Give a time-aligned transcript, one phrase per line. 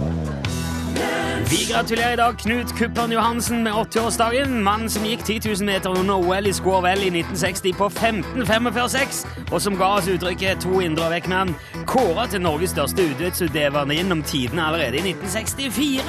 [1.51, 4.49] Vi gratulerer i dag Knut Kuppern Johansen med 80-årsdagen.
[4.63, 9.61] Mannen som gikk 10 000 meter under OL i Skårvel i 1960 på 15.45,6, og
[9.61, 14.67] som ga oss uttrykket 'to indre vekkmenn', vekk kåra til Norges største idrettsutøverne gjennom tidene
[14.67, 16.03] allerede i 1964.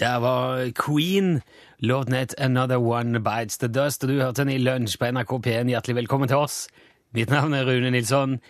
[0.00, 1.42] Der var Queen.
[1.82, 5.32] Låten het 'Another One Bites The Dust', og du hørte den i lunsj på NRK
[5.46, 5.68] P1.
[5.68, 6.68] Hjertelig velkommen til oss.
[7.14, 8.40] Mitt navn er Rune Nilsson.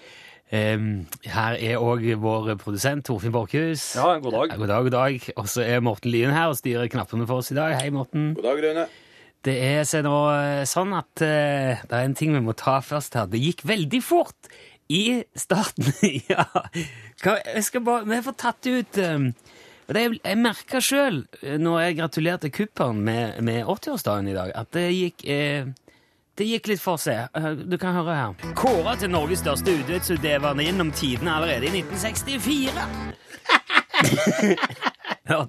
[0.52, 3.94] Um, her er òg vår produsent Torfinn Borchhus.
[3.94, 4.58] Ja, god dag.
[4.58, 5.20] God dag, god dag.
[5.36, 7.76] Og så er Morten Lyen her og styrer knappene for oss i dag.
[7.80, 8.34] Hei, Morten.
[8.34, 8.86] God dag, Rune.
[9.44, 10.18] Det er så nå
[10.66, 13.30] sånn at uh, det er en ting vi må ta først her.
[13.30, 14.50] Det gikk veldig fort
[14.88, 15.86] i starten.
[16.32, 16.50] ja.
[17.22, 19.30] Hva, jeg skal bare, Vi får tatt ut um,
[19.90, 21.24] og det, Jeg merka sjøl,
[21.58, 25.66] når jeg gratulerte Kuppern med, med 80-årsdagen i dag, at det gikk eh,
[26.38, 27.26] det gikk litt for seg.
[27.36, 28.52] Eh, Du kan høre her.
[28.56, 32.86] Kåra til Norges største idrettsutøverne gjennom tidene allerede i 1964.
[35.30, 35.40] ja,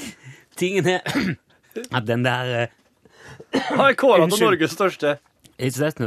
[0.60, 1.02] tingen er
[1.98, 2.68] at den der eh,
[3.74, 4.46] Har kåra til.
[4.46, 5.18] Norges største.
[5.58, 5.98] It's that.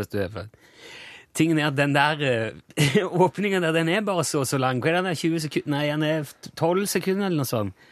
[1.33, 2.21] Tingen er at den der
[2.77, 4.81] eh, åpningen der, den er bare så så lang.
[4.83, 5.71] Hva er den der 20 sekunder?
[5.73, 7.89] Nei, den er 12 sekunder eller noe sånt.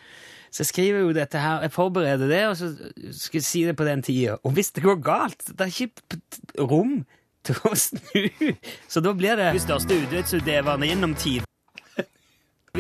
[0.52, 2.74] Så jeg skriver jo dette her, jeg forbereder det, og så
[3.16, 4.36] skal jeg si det på den tida.
[4.44, 6.20] Og hvis det går galt, det er ikke
[6.60, 7.06] rom
[7.48, 8.52] til å snu.
[8.92, 11.48] Så da blir det De største idrettsutøverne gjennom tid.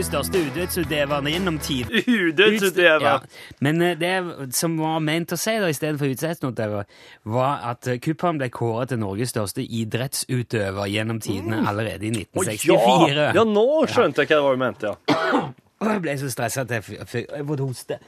[0.02, 1.86] De største udødsutøverne gjennom tid.
[2.30, 3.04] Udødsutøver!
[3.06, 3.18] Ja.
[3.60, 6.88] Men eh, det som var ment å si da, istedenfor utsettsutøver,
[7.30, 13.14] var at Kuppan ble kåret til Norges største idrettsutøver gjennom tidene allerede i Å, 1964.
[13.14, 13.30] ja.
[13.38, 15.44] ja, nå skjønte jeg hva det var du mente, ja.
[15.92, 18.02] Jeg ble så stressa at jeg jeg måtte hoste.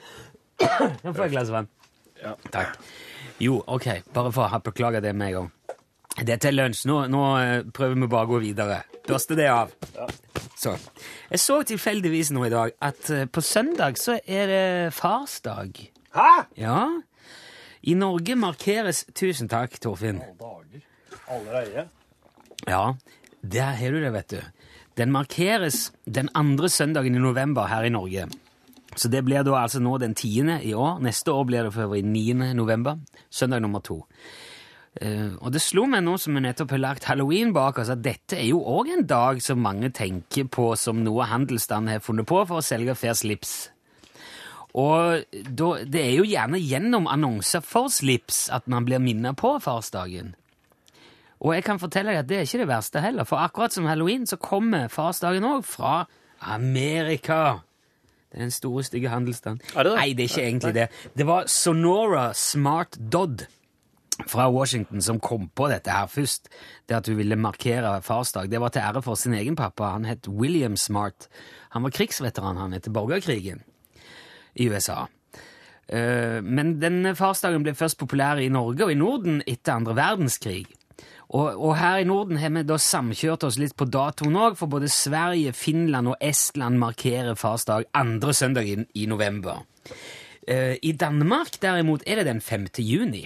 [0.65, 1.69] Nå får jeg et glass vann.
[2.23, 2.33] Ja.
[2.57, 2.81] Takk.
[3.37, 5.53] Jo, ok, bare for å ha beklaga det med en gang.
[6.25, 6.87] Dette er lunsj.
[6.89, 8.81] Nå, nå eh, prøver vi bare å gå videre.
[9.05, 9.77] Børste det av.
[10.63, 10.77] Så.
[11.31, 15.81] Jeg så tilfeldigvis nå i dag at eh, på søndag så er det farsdag.
[16.15, 16.29] Hæ?
[16.55, 16.77] Ja.
[17.83, 20.21] I Norge markeres Tusen takk, Torfinn.
[20.39, 20.85] Dager.
[21.27, 21.87] Allerede?
[22.67, 22.93] Ja,
[23.43, 24.39] der har du det, vet du.
[24.95, 28.29] Den markeres den andre søndagen i november her i Norge.
[28.95, 31.01] Så det blir da altså nå den tiende i år.
[31.03, 32.53] Neste år blir det for øvrig 9.
[32.53, 32.99] november.
[33.29, 34.03] Søndag nummer to.
[35.01, 38.03] Eh, og det slo meg nå som vi nettopp har lagt halloween bak oss, at
[38.05, 42.29] dette er jo òg en dag som mange tenker på som noe handelsstanden har funnet
[42.29, 43.55] på for å selge fair slips.
[44.77, 49.55] Og da, det er jo gjerne gjennom annonser for slips at man blir minnet på
[49.61, 50.33] farsdagen.
[51.43, 53.89] Og jeg kan fortelle deg at det er ikke det verste heller, for akkurat som
[53.89, 56.05] halloween så kommer farsdagen òg fra
[56.53, 57.59] Amerika.
[58.29, 59.61] Det er den store, stygge handelsstanden.
[59.75, 60.87] Nei, det er ikke egentlig det.
[61.17, 63.45] Det var Sonora Smart Dodd
[64.29, 66.49] fra Washington som kom på dette her først.
[66.89, 68.49] Det at hun ville markere farsdag.
[68.51, 69.93] Det var til ære for sin egen pappa.
[69.95, 71.27] Han het William Smart.
[71.73, 73.63] Han var krigsveteran han etter borgerkrigen
[74.55, 75.07] i USA.
[75.89, 80.65] Eh, Men denne farsdagen ble først populær i Norge og i Norden etter andre verdenskrig.
[81.33, 84.69] Og, og her i Norden har vi da samkjørt oss litt på datoen òg, for
[84.69, 89.63] både Sverige, Finland og Estland markerer farsdag andre søndag i, i november.
[90.47, 92.67] Eh, I Danmark derimot er det den 5.
[92.77, 93.25] juni.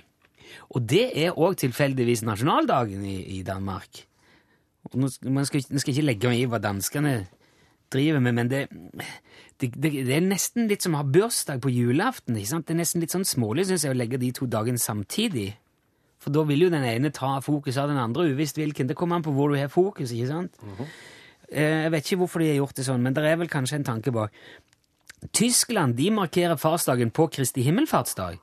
[0.73, 4.03] Og det er òg tilfeldigvis nasjonaldagen i, i Danmark.
[4.93, 7.15] Nå, sk- man skal, man skal ikke legge meg i hva danskene
[7.91, 8.61] driver med, men det,
[9.59, 12.35] det, det, det er nesten litt som å ha bursdag på julaften.
[12.39, 12.67] ikke sant?
[12.67, 15.49] Det er nesten litt sånn smålig, synes jeg, å legge de to dagene samtidig.
[16.23, 18.87] For da vil jo den ene ta fokus av den andre, uvisst hvilken.
[18.89, 20.57] Det kommer an på hvor du har fokus, ikke sant?
[21.47, 23.77] Eh, Jeg vet ikke hvorfor de har gjort det sånn, men det er vel kanskje
[23.79, 24.33] en tanke bak.
[25.33, 28.37] Tyskland de markerer farsdagen på Kristi himmelfartsdag.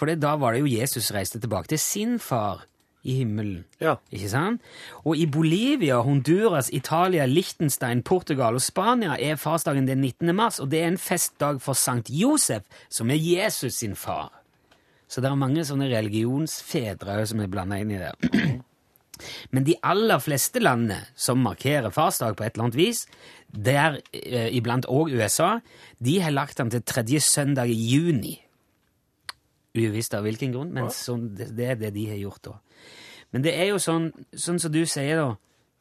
[0.00, 2.64] For da var det jo Jesus reiste tilbake til sin far
[3.04, 3.64] i himmelen.
[3.80, 3.98] Ja.
[4.12, 4.64] Ikke sant?
[5.04, 10.34] Og i Bolivia, Honduras, Italia, Liechtenstein, Portugal og Spania er farsdagen den 19.
[10.36, 14.32] mars, og det er en festdag for Sankt Josef, som er Jesus sin far.
[15.08, 18.12] Så det er mange sånne religionsfedre som er blanda inn i det.
[19.52, 23.02] Men de aller fleste landene som markerer farsdag på et eller annet vis,
[23.50, 25.58] der eh, iblant òg USA,
[25.98, 28.38] de har lagt den til tredje søndag i juni.
[29.76, 32.56] Uvisst av hvilken grunn, men sånn, det, det er det de har gjort da.
[33.30, 35.28] Men det er jo sånn, sånn som du sier da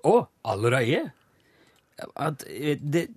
[0.05, 0.13] Å,
[0.47, 1.09] allerede?
[2.13, 3.07] At eh, det,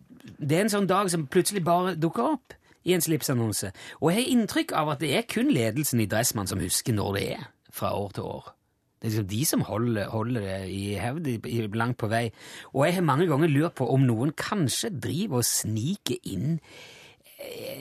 [0.41, 2.57] det er en sånn dag som plutselig bare dukker opp
[2.89, 3.71] i en slipsannonse.
[4.01, 7.19] Og jeg har inntrykk av at det er kun ledelsen i Dressmann som husker når
[7.19, 8.51] det er, fra år til år.
[8.99, 12.29] Det er liksom de som holder, holder det i hevd langt på vei.
[12.73, 16.61] Og jeg har mange ganger lurt på om noen kanskje driver og sniker inn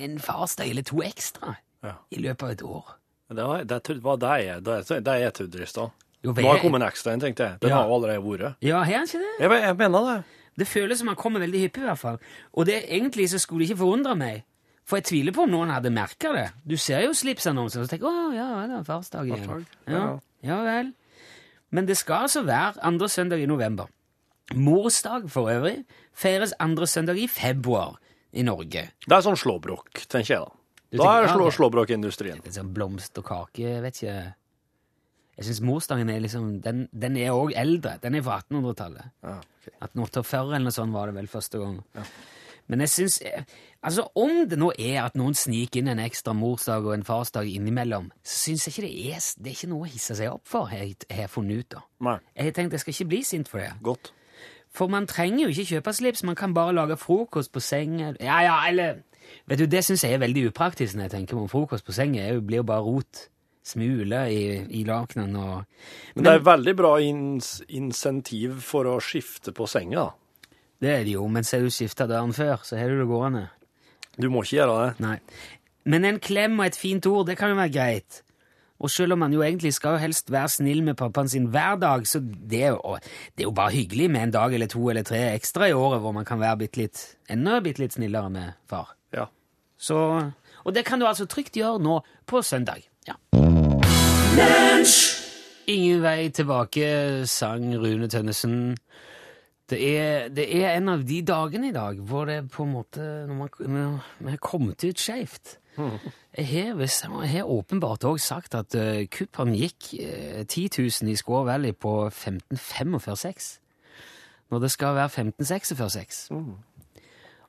[0.02, 1.96] en farsdag eller to ekstra Ja.
[2.12, 2.92] i løpet av et år.
[3.32, 5.90] Det var det, var det jeg, det, det jeg trodde i stad.
[6.22, 7.60] Nå har jeg kommet en ekstra en, tenkte jeg.
[7.64, 7.78] Den Ja.
[7.82, 8.56] har allerede vært.
[8.62, 9.32] Ja, har han ikke det?
[9.40, 10.24] Jeg, jeg mener det.
[10.60, 12.20] Det føles som han kommer veldig hyppig, i hvert fall.
[12.54, 14.44] Og det, egentlig så skulle det ikke forundre meg.
[14.86, 16.50] For jeg tviler på om noen hadde merka det.
[16.68, 19.66] Du ser jo slipsannonsen og så tenker å ja, det er farsdag igjen.
[19.88, 20.06] Ja, ja.
[20.44, 20.92] ja vel.
[21.72, 23.88] Men det skal altså være andre søndag i november.
[24.54, 27.96] Morsdag for øvrig feires andre søndag i februar
[28.34, 28.90] i Norge.
[29.08, 30.52] Det er sånn slåbrok, tenker jeg da.
[31.00, 31.56] Da er slå, ja, ok.
[31.56, 32.42] slåbrokindustrien.
[32.44, 34.16] Det sånn blomst og kake, vet ikke.
[35.38, 37.96] Jeg syns morsdagen er liksom Den, den er òg eldre.
[38.04, 39.14] Den er fra 1800-tallet.
[39.24, 39.74] Ja, okay.
[39.80, 41.80] 1848 eller noe sånt var det vel første gang.
[42.68, 43.16] Men jeg syns
[43.82, 47.48] Altså, om det nå er at noen sniker inn en ekstra morsdag og en farsdag
[47.50, 50.46] innimellom, så syns jeg ikke det er Det er ikke noe å hisse seg opp
[50.48, 51.70] for, har jeg, jeg funnet ut.
[51.78, 51.82] da.
[52.06, 53.72] Nei, Jeg har tenkt jeg skal ikke bli sint for det.
[53.82, 54.12] godt.
[54.72, 58.38] For man trenger jo ikke kjøpe slips, man kan bare lage frokost på sengen Ja,
[58.46, 59.02] ja, eller
[59.50, 62.28] Vet du, Det syns jeg er veldig upraktisk når jeg tenker på frokost på senga.
[62.32, 63.28] Det blir jo bare rot.
[63.64, 69.54] Smule i, i lakenet og Men det er veldig bra ins insentiv for å skifte
[69.54, 70.08] på senga.
[70.82, 73.44] Det er det jo, men så du skifta døren før, så har du det gående.
[74.18, 75.06] Du må ikke gjøre det.
[75.06, 75.20] Nei.
[75.86, 78.24] Men en klem og et fint ord, det kan jo være greit.
[78.82, 81.78] Og selv om man jo egentlig skal jo helst være snill med pappaen sin hver
[81.82, 82.96] dag, så det er jo,
[83.38, 86.02] det er jo bare hyggelig med en dag eller to eller tre ekstra i året
[86.02, 88.96] hvor man kan være bitte litt, enda bitte litt snillere med far.
[89.82, 89.98] Så,
[90.64, 92.00] og det kan du altså trygt gjøre nå
[92.30, 92.86] på søndag.
[93.08, 93.18] Ja.
[95.72, 96.86] Ingen vei tilbake,
[97.30, 98.78] sang Rune Tønnesen.
[99.72, 103.06] Det er, det er en av de dagene i dag hvor det på en måte
[103.30, 105.58] når man, har kommet ut skeivt.
[106.38, 111.72] Jeg har, åpenbart òg sagt at uh, kuppene gikk uh, 10 000 i Score Valley
[111.72, 113.48] på 15.45,6.
[114.52, 116.28] Når det skal være 15.46,6.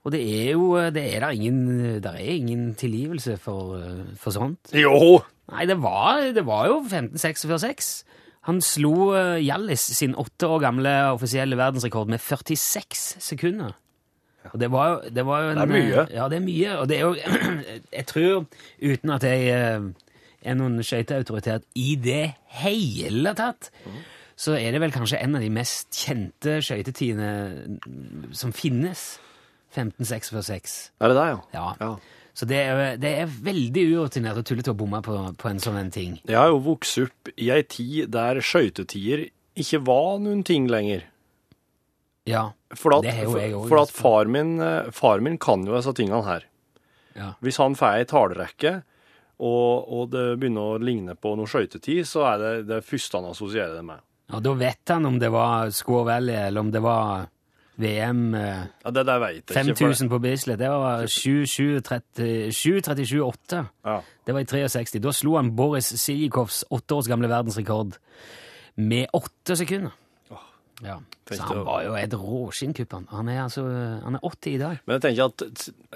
[0.03, 4.35] Og det er jo det er der ingen, der er ingen tilgivelse for, uh, for
[4.35, 4.73] sånt.
[4.75, 5.21] Jo!
[5.53, 7.93] Nei, det var, det var jo 1546.
[8.49, 13.77] Han slo uh, Hjallis sin åtte år gamle offisielle verdensrekord med 46 sekunder.
[14.51, 16.01] Og det var jo, det var jo en, Det er mye.
[16.03, 16.73] eh, Ja, det er mye.
[16.81, 17.15] Og det er jo
[17.99, 18.47] Jeg tror,
[18.83, 19.85] uten at jeg eh,
[20.43, 23.69] er noen skøyteautoritet i det hele tatt,
[24.35, 27.31] så er det vel kanskje en av de mest kjente skøytetidene
[28.35, 29.05] som finnes.
[29.75, 30.75] 15.646.
[31.01, 31.41] Er det der, ja?
[31.55, 31.69] Ja.
[31.81, 31.93] ja.
[32.33, 35.77] Så det er, det er veldig urutinert og tullete å bomme på, på en sånn
[35.83, 36.15] en ting.
[36.25, 39.27] Jeg har jo vokst opp i ei tid der skøytetider
[39.61, 41.05] ikke var noen ting lenger.
[42.25, 42.47] Ja.
[42.73, 44.01] For at, Det har jo jeg også, for at altså.
[44.01, 46.47] far, min, eh, far min kan jo disse tingene her.
[47.19, 47.35] ja.
[47.45, 48.73] Hvis han får ei talerekke,
[49.43, 53.29] og, og det begynner å ligne på noe skøytetid, så er det det første han
[53.33, 54.01] assosierer det med.
[54.33, 57.27] Og da vet han om det var Squaw Valley, eller om det var
[57.81, 60.59] VM eh, Ja, Det der vet jeg 5000 på Bislett.
[60.61, 63.65] Det var 7.37,8.
[63.85, 64.03] Ja.
[64.25, 65.01] Det var i 63.
[65.03, 67.93] Da slo han Boris Sijikovs åtte års gamle verdensrekord
[68.75, 69.91] med åtte sekunder.
[70.83, 70.97] Ja.
[71.31, 73.05] Så han var jo et råskinnkupp, han.
[73.13, 73.63] Han er altså
[74.03, 74.77] han er 80 i dag.
[74.85, 75.39] Men jeg tenker at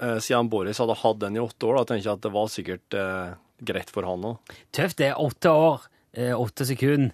[0.01, 2.47] eh, siden Boris hadde hatt den i åtte år, da tenker jeg at det var
[2.53, 3.29] sikkert eh,
[3.67, 4.37] greit for han òg.
[4.73, 4.97] Tøft.
[5.01, 5.77] Det er åtte år,
[6.15, 7.11] eh, åtte sekunder.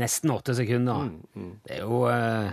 [0.00, 0.94] Nesten åtte sekunder.
[1.34, 2.50] Mm, Det er jo eh,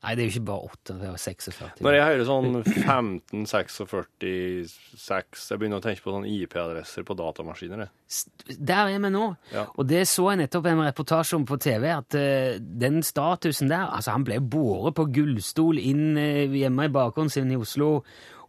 [0.00, 1.80] Nei, det er jo ikke bare 8, det er jo 46.
[1.84, 7.16] Når jeg hører sånn 15, 46, 6 Jeg begynner å tenke på sånne IP-adresser på
[7.18, 7.82] datamaskiner.
[7.84, 8.56] jeg.
[8.56, 9.26] Der er vi nå.
[9.52, 9.66] Ja.
[9.76, 13.90] Og det så jeg nettopp en reportasje om på TV, at uh, den statusen der
[13.90, 17.98] Altså, han ble båret på gullstol inn uh, hjemme i bakgården sin i Oslo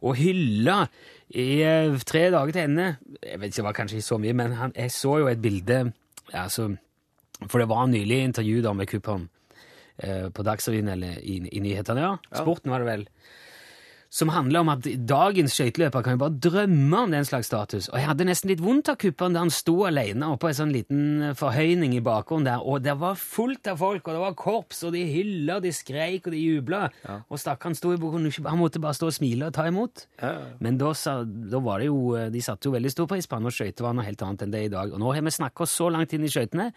[0.02, 0.86] og hylla
[1.36, 2.88] i uh, tre dager til ende.
[3.20, 5.44] Jeg vet ikke, det var kanskje ikke så mye, men han, jeg så jo et
[5.44, 5.84] bilde
[6.32, 6.72] altså,
[7.44, 9.22] For det var nylig intervju da med eh,
[10.34, 12.16] på Dagsrevyen eller i, i nyhetene, ja.
[12.42, 13.08] Sporten var det vel
[14.12, 17.88] som handler om at dagens skøyteløper kan jo bare drømme om den slags status.
[17.94, 20.74] Og jeg hadde nesten litt vondt av kupperen da han sto alene oppå en sånn
[20.76, 24.36] liten eh, forhøyning i bakgrunnen der, og det var fullt av folk, og det var
[24.42, 26.82] korps, og de hylla, de skreik, og de jubla.
[27.32, 30.04] Og stakkaren sto i boken, han måtte bare stå og smile og ta imot.
[30.20, 30.34] Ja.
[30.60, 33.48] Men da, da var det jo, eh, de satte jo veldig stor pris på han,
[33.48, 34.92] og skøyter var noe helt annet enn det i dag.
[34.92, 36.68] Og nå har vi snakka oss så langt inn i skøytene,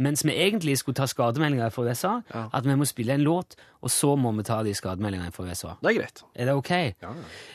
[0.00, 2.14] mens vi egentlig skulle ta skademeldinger fra USA,
[2.54, 5.74] at vi må spille en låt, og så må vi ta de skademeldingene fra USA.
[5.82, 6.22] Det er greit.
[6.34, 6.70] Er det ok?
[6.70, 6.92] Eh,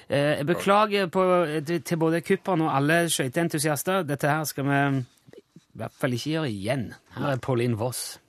[0.09, 1.25] jeg beklager på,
[1.67, 4.05] til, til både kupperen og alle skøyteentusiaster.
[4.05, 4.81] Dette her skal vi
[5.75, 6.85] i hvert fall ikke gjøre igjen.
[7.17, 8.19] Her er Pauline Voss.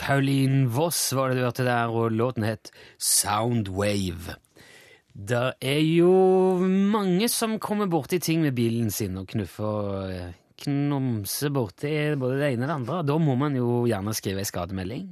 [0.00, 4.38] Pauline Voss var det du hørte der, og låten het Soundwave.
[5.20, 6.12] Det er jo
[6.64, 12.64] mange som kommer borti ting med bilen sin og knuffer, knumse borti både det ene
[12.64, 13.00] og det andre.
[13.08, 15.06] Da må man jo gjerne skrive en skademelding.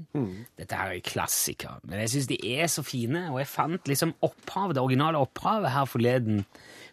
[0.60, 4.14] Dette her er klassiker, men jeg syns de er så fine, og jeg fant liksom
[4.24, 6.44] opphavet, det originale opphavet her forleden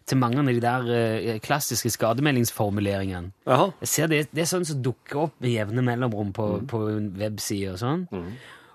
[0.06, 3.32] til mange av de der eh, klassiske skademeldingsformuleringene.
[3.50, 3.70] Aha.
[3.82, 6.84] Jeg ser det, det er sånn som dukker opp med jevne mellomrom på, på
[7.18, 8.06] websider og sånn.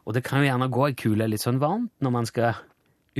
[0.01, 2.59] Og det kan jo gjerne gå ei kule litt sånn varmt når man skal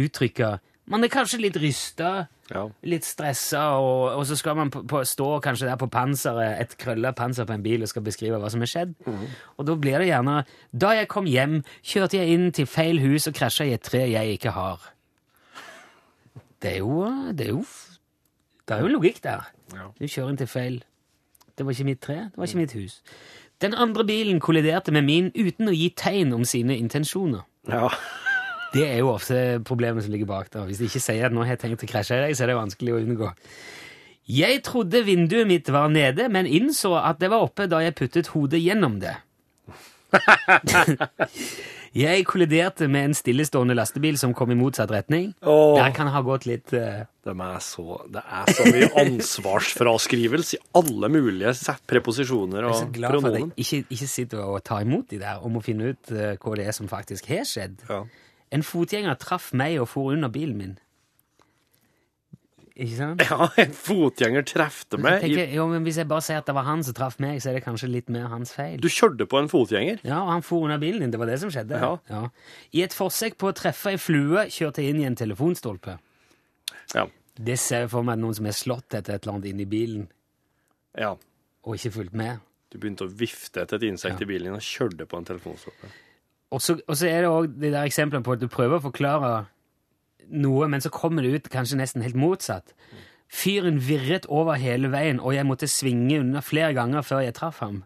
[0.01, 0.57] uttrykke
[0.89, 2.65] Man er kanskje litt rysta, Ja.
[2.83, 6.73] litt stressa, og, og så skal man på, på, stå kanskje der på panseret, et
[6.77, 8.95] krølla panser på en bil, og skal beskrive hva som er skjedd.
[9.57, 10.41] Og da blir det gjerne
[10.73, 14.03] Da jeg kom hjem, kjørte jeg inn til feil hus og krasja i et tre
[14.09, 14.79] jeg ikke har.
[16.61, 17.63] Det er jo Det er jo,
[18.67, 19.47] det er jo logikk der.
[19.73, 19.87] Ja.
[19.99, 20.81] Du kjører inn til feil.
[21.55, 23.01] Det var ikke mitt tre, det var ikke mitt hus.
[23.61, 27.45] Den andre bilen kolliderte med min uten å gi tegn om sine intensjoner.
[27.69, 27.87] ja.
[28.71, 30.65] Det er jo ofte problemet som ligger bak der.
[30.69, 32.53] Hvis de ikke sier at nå har jeg tenkt å krasje i deg, så er
[32.53, 33.31] det vanskelig å unngå.
[34.31, 38.31] Jeg trodde vinduet mitt var nede, men innså at det var oppe da jeg puttet
[38.31, 39.17] hodet gjennom det.
[42.03, 45.33] jeg kolliderte med en stillestående lastebil som kom i motsatt retning.
[45.41, 45.75] Åh.
[45.79, 47.03] Der kan ha gått litt uh...
[47.21, 52.87] Det er så, det er så mye ansvarsfraskrivelse i alle mulige preposisjoner Jeg er så
[52.95, 55.91] glad for at jeg ikke, ikke sitter og tar imot de der, og må finne
[55.91, 57.83] ut uh, hva det er som faktisk har skjedd.
[57.89, 58.05] Ja.
[58.51, 60.79] En fotgjenger traff meg og for under bilen min.
[62.81, 63.21] Ikke sant?
[63.27, 65.19] ja, en fotgjenger trefte meg.
[65.25, 67.51] Tenker, jo, men Hvis jeg bare sier at det var han som traff meg, så
[67.51, 68.79] er det kanskje litt mer hans feil.
[68.81, 69.99] du kjørte på en fotgjenger.
[70.07, 71.11] Ja, og han for under bilen din.
[71.13, 71.81] Det var det som skjedde.
[72.09, 72.21] Ja.
[72.71, 75.97] I et forsøk på å treffe ei flue kjørte jeg inn i en telefonstolpe.
[76.95, 77.07] Ja.
[77.41, 80.07] Det ser jeg for meg noen som er slått etter et eller annet inni bilen
[80.99, 81.13] ja.
[81.15, 82.41] og ikke fulgt med.
[82.71, 85.91] Du begynte å vifte etter et insekt i bilen din og kjørte på en telefonstoppe.
[86.51, 86.75] Og så,
[87.07, 89.29] er det òg de der eksemplene på at du prøver å forklare
[90.31, 92.73] noe, men så kommer det ut kanskje nesten helt motsatt.
[93.31, 97.61] Fyren virret over hele veien, og jeg måtte svinge unna flere ganger før jeg traff
[97.63, 97.81] ham.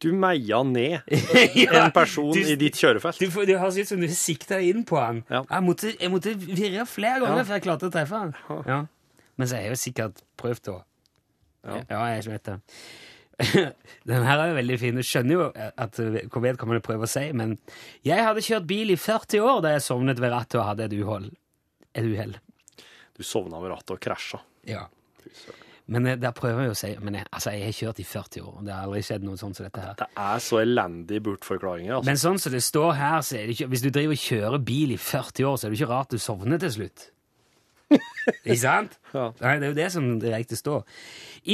[0.00, 0.98] Du meia ned
[1.56, 3.20] Ja, en person du- i ditt kjørefelt.
[3.20, 5.22] Du, du, høres ut som du sikta inn på han.
[5.32, 5.42] Ja.
[5.48, 7.46] Jeg, måtte, jeg måtte virre flere ganger Ja.
[7.48, 8.34] før jeg klarte å treffe han.
[8.68, 8.80] Ja.
[9.36, 10.78] Men så har jeg jo sikkert prøvd å
[11.66, 11.80] Ja.
[11.90, 12.58] ja, jeg vet det.
[14.08, 14.96] Den her er jo veldig fin.
[14.96, 17.56] Du skjønner jo at, hva vedkommende prøver å si, men
[18.06, 20.96] jeg hadde kjørt bil i 40 år da jeg sovnet ved rattet og hadde et
[20.96, 21.30] uhell.
[21.96, 22.36] Et uhell.
[23.16, 24.40] Du sovna ved rattet og krasja.
[24.68, 24.86] Ja.
[25.92, 28.42] Men eh, der prøver jeg å si Men jeg, altså, jeg har kjørt i 40
[28.42, 29.98] år, og det har aldri skjedd noe sånt som dette her.
[30.00, 31.98] Det er så elendige bortforklaringer.
[31.98, 32.08] Altså.
[32.10, 34.64] Men sånn som det står her, så er det ikke Hvis du driver og kjører
[34.72, 37.10] bil i 40 år, så er det ikke rart du sovner til slutt.
[38.46, 38.96] ikke sant?
[39.14, 39.28] Ja.
[39.42, 40.82] Nei, det er jo det som direkte står.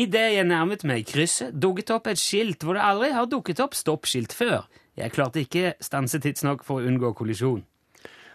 [0.02, 3.76] Idet jeg nærmet meg krysset, dukket opp et skilt hvor det aldri har dukket opp
[3.76, 4.64] stoppskilt før.
[4.96, 7.62] Jeg klarte ikke stanse tidsnok for å unngå kollisjon.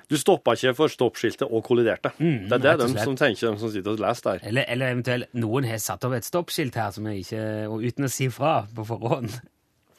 [0.08, 2.14] Du stoppa ikke for stoppskiltet og kolliderte.
[2.18, 4.48] det er det Mm, de som tenker, de som sitter og leser der.
[4.48, 8.08] Eller, eller eventuelt noen har satt opp et stoppskilt her som jeg ikke, og uten
[8.08, 9.36] å si fra på forhånd.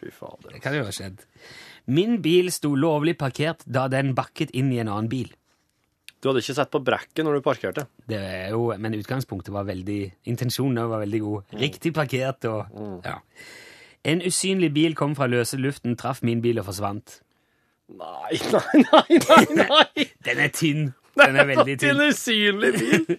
[0.01, 0.55] Fy fader.
[0.55, 1.21] Det kan jo ha skjedd.
[1.93, 5.29] Min bil sto lovlig parkert da den bakket inn i en annen bil.
[6.19, 7.87] Du hadde ikke sett på brekket når du parkerte.
[8.11, 11.57] Det er jo, men utgangspunktet var veldig Intensjonen var veldig god.
[11.61, 13.21] Riktig parkert og ja.
[14.09, 17.21] En usynlig bil kom fra løse luften, traff min bil og forsvant.
[17.89, 19.45] Nei, nei, nei, nei!
[19.63, 20.07] nei.
[20.25, 20.91] Den er tynn.
[21.19, 21.97] Den er veldig tynn.
[21.97, 23.19] En usynlig bil!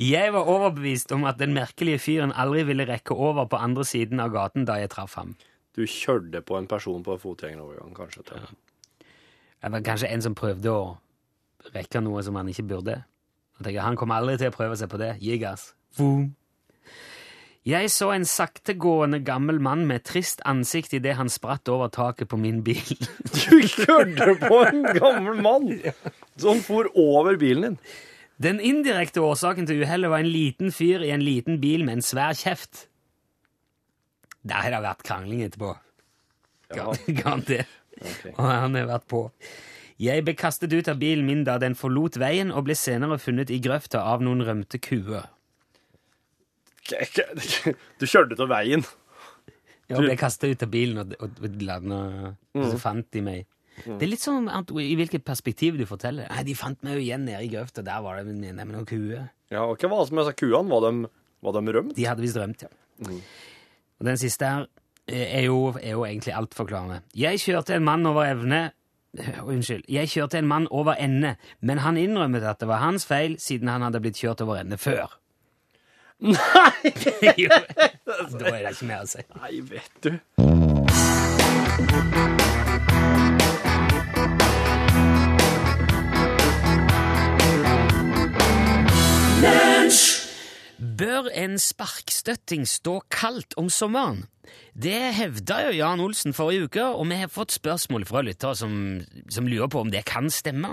[0.00, 4.22] Jeg var overbevist om at den merkelige fyren aldri ville rekke over på andre siden
[4.22, 5.34] av gaten da jeg traff ham.
[5.76, 8.22] Du kjørte på en person på en fotgjengerovergang, kanskje.
[8.32, 8.48] Ja.
[9.60, 10.84] Det var kanskje en som prøvde å
[11.74, 13.00] rekke noe som han ikke burde.
[13.58, 15.14] Jeg tenker, Han kommer aldri til å prøve seg på det.
[15.20, 15.72] Gi gass.
[17.68, 22.38] Jeg så en saktegående gammel mann med trist ansikt idet han spratt over taket på
[22.40, 22.94] min bil.
[23.50, 25.68] Du kjørte på en gammel mann
[26.40, 27.78] som for over bilen din.
[28.40, 32.06] Den indirekte årsaken til uhellet var en liten fyr i en liten bil med en
[32.06, 32.86] svær kjeft.
[34.40, 35.74] Der har det vært krangling etterpå.
[36.72, 36.86] Ja.
[37.20, 37.68] Garantert.
[38.00, 38.22] Ok.
[38.30, 39.26] Og han har vært på.
[40.00, 43.52] Jeg ble kastet ut av bilen min da den forlot veien, og ble senere funnet
[43.52, 45.28] i grøfta av noen rømte kuer.
[48.00, 48.82] Du kjørte ut av veien.
[49.90, 53.46] Ja, ble kastet ut av bilen, og, og, og, landet, og så fant de meg.
[53.84, 56.28] Det er litt sånn at, i hvilket perspektiv du forteller.
[56.32, 58.88] Nei, De fant meg jo igjen nede i grøfta, der var det med, med noen
[58.88, 59.30] kuer.
[59.52, 60.68] Ja, og Hva var det som sa kuene?
[60.70, 60.90] Var
[61.40, 61.94] var de rømt?
[61.96, 62.72] De hadde visst rømt, ja.
[64.00, 64.66] Og den siste her
[65.08, 67.00] eh, er jo, er jo egentlig altforklarende.
[67.16, 68.70] Jeg kjørte en mann over evne
[69.18, 69.84] Unnskyld.
[69.90, 73.68] Jeg kjørte en mann over ende, men han innrømmet at det var hans feil, siden
[73.68, 75.16] han hadde blitt kjørt over ende før.
[76.20, 76.36] Nei!
[77.42, 79.24] jo, da er det ikke mer å si.
[79.40, 80.12] Nei, vet du.
[91.00, 94.26] Bør en sparkstøtting stå kaldt om sommeren?
[94.74, 98.72] Det hevda jo Jan Olsen forrige uke, og vi har fått spørsmål fra lyttere som,
[99.30, 100.72] som lurer på om det kan stemme.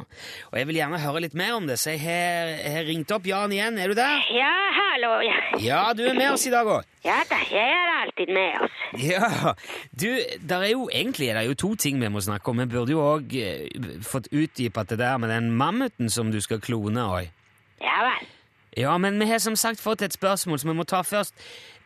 [0.49, 3.13] Og Jeg vil gjerne høre litt mer om det, så jeg har, jeg har ringt
[3.13, 3.77] opp Jan igjen.
[3.81, 4.23] Er du der?
[4.33, 5.11] Ja, hallo.
[5.27, 6.87] Ja, Ja, du er med oss i dag òg.
[7.05, 8.79] ja da, jeg er alltid med oss.
[9.03, 9.53] Ja,
[9.93, 10.07] du,
[10.49, 12.63] der er jo egentlig er det jo to ting vi må snakke om.
[12.63, 13.37] Vi burde jo òg
[14.07, 17.05] fått utdypet det der med den mammuten som du skal klone.
[17.19, 17.27] Oi.
[17.83, 18.25] Ja vel.
[18.77, 21.33] Ja, men vi har som sagt fått et spørsmål som vi må ta først.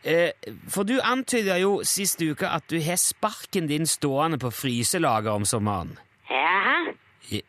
[0.03, 0.33] Eh,
[0.69, 5.45] for du antyda jo sist uke at du har sparken din stående på fryselager om
[5.45, 5.95] sommeren.
[6.29, 6.91] Jaha.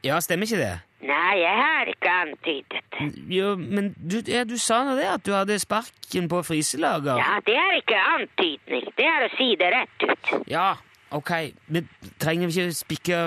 [0.05, 0.75] Ja, stemmer ikke det?
[1.03, 3.01] Nei, jeg har ikke antydet.
[3.33, 7.19] Jo, men du, ja, du sa nå det, at du hadde sparken på fryselager.
[7.19, 8.87] Ja, det er ikke antydning.
[8.99, 10.33] Det er å si det rett ut.
[10.53, 10.69] Ja,
[11.11, 11.33] ok.
[11.75, 11.89] Men
[12.23, 13.23] trenger vi ikke spikke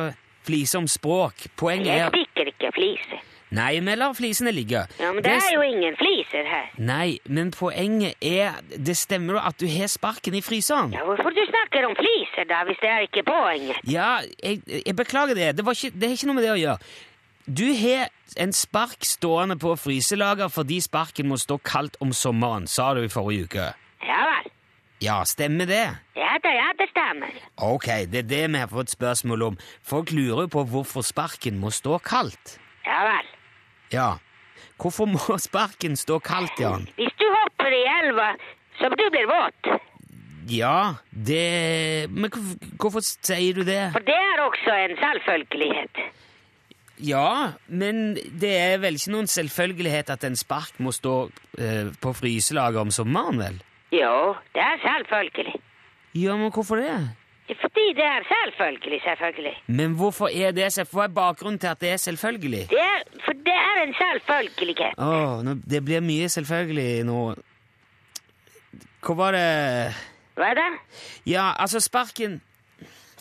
[0.48, 1.50] flise om språk?
[1.60, 3.25] Poenget Jeg er spikker ikke fliser.
[3.56, 4.84] Nei, vi lar flisene ligge.
[5.00, 6.70] Ja, men det er jo ingen fliser her.
[6.78, 10.94] Nei, men poenget er Det stemmer jo at du har sparken i fryseren.
[10.96, 13.80] Ja, hvorfor du snakker om fliser da, hvis det er ikke poenget?
[13.88, 15.54] Ja, jeg, jeg beklager det.
[15.58, 16.96] Det, var ikke, det har ikke noe med det å gjøre.
[17.46, 18.10] Du har
[18.42, 23.12] en spark stående på fryselager fordi sparken må stå kaldt om sommeren, sa du i
[23.14, 23.68] forrige uke.
[24.06, 24.52] Ja vel.
[25.04, 25.84] Ja, stemmer det?
[26.18, 27.38] Ja da, ja, det stemmer.
[27.62, 29.60] Ok, det er det vi har fått spørsmål om.
[29.86, 32.58] Folk lurer på hvorfor sparken må stå kaldt.
[32.88, 33.35] Ja vel.
[33.94, 34.15] Ja.
[34.82, 36.88] Hvorfor må sparken stå kaldt, Jan?
[37.00, 38.32] Hvis du hopper i elva,
[38.80, 39.74] så du blir våt.
[40.46, 42.30] Ja, det Men
[42.77, 43.89] hvorfor sier du det?
[43.96, 46.04] For det er også en selvfølgelighet.
[47.01, 51.15] Ja, men det er vel ikke noen selvfølgelighet at en spark må stå
[51.60, 53.58] eh, på fryselager om sommeren, vel?
[53.92, 55.58] Jo, det er selvfølgelig.
[56.15, 56.96] Ja, men hvorfor det?
[57.46, 59.64] Fordi det er selvfølgelig, selvfølgelig.
[59.68, 60.98] Men hvorfor er det selvfølgelig?
[60.98, 62.64] Hva er bakgrunnen til at det er selvfølgelig?
[62.70, 64.94] Det er, for det er en selvfølgelighet.
[64.98, 67.36] Åh, nå, det blir mye selvfølgelig nå.
[69.06, 69.46] Hva var det
[70.36, 70.72] Hva er det?
[71.30, 72.42] Ja, altså, sparken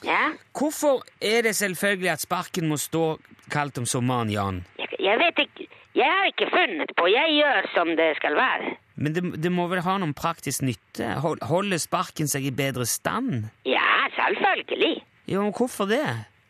[0.04, 0.32] Ja?
[0.58, 3.18] Hvorfor er det selvfølgelig at sparken må stå
[3.50, 4.64] kaldt om sommeren, Jan?
[4.78, 7.06] Jeg, jeg vet ikke Jeg har ikke funnet på.
[7.06, 8.76] Jeg gjør som det skal være.
[8.94, 11.16] Men det, det må vel ha noen praktisk nytte?
[11.24, 13.48] Holder sparken seg i bedre stand?
[13.66, 15.02] Ja, selvfølgelig.
[15.26, 16.04] Jo, men hvorfor det?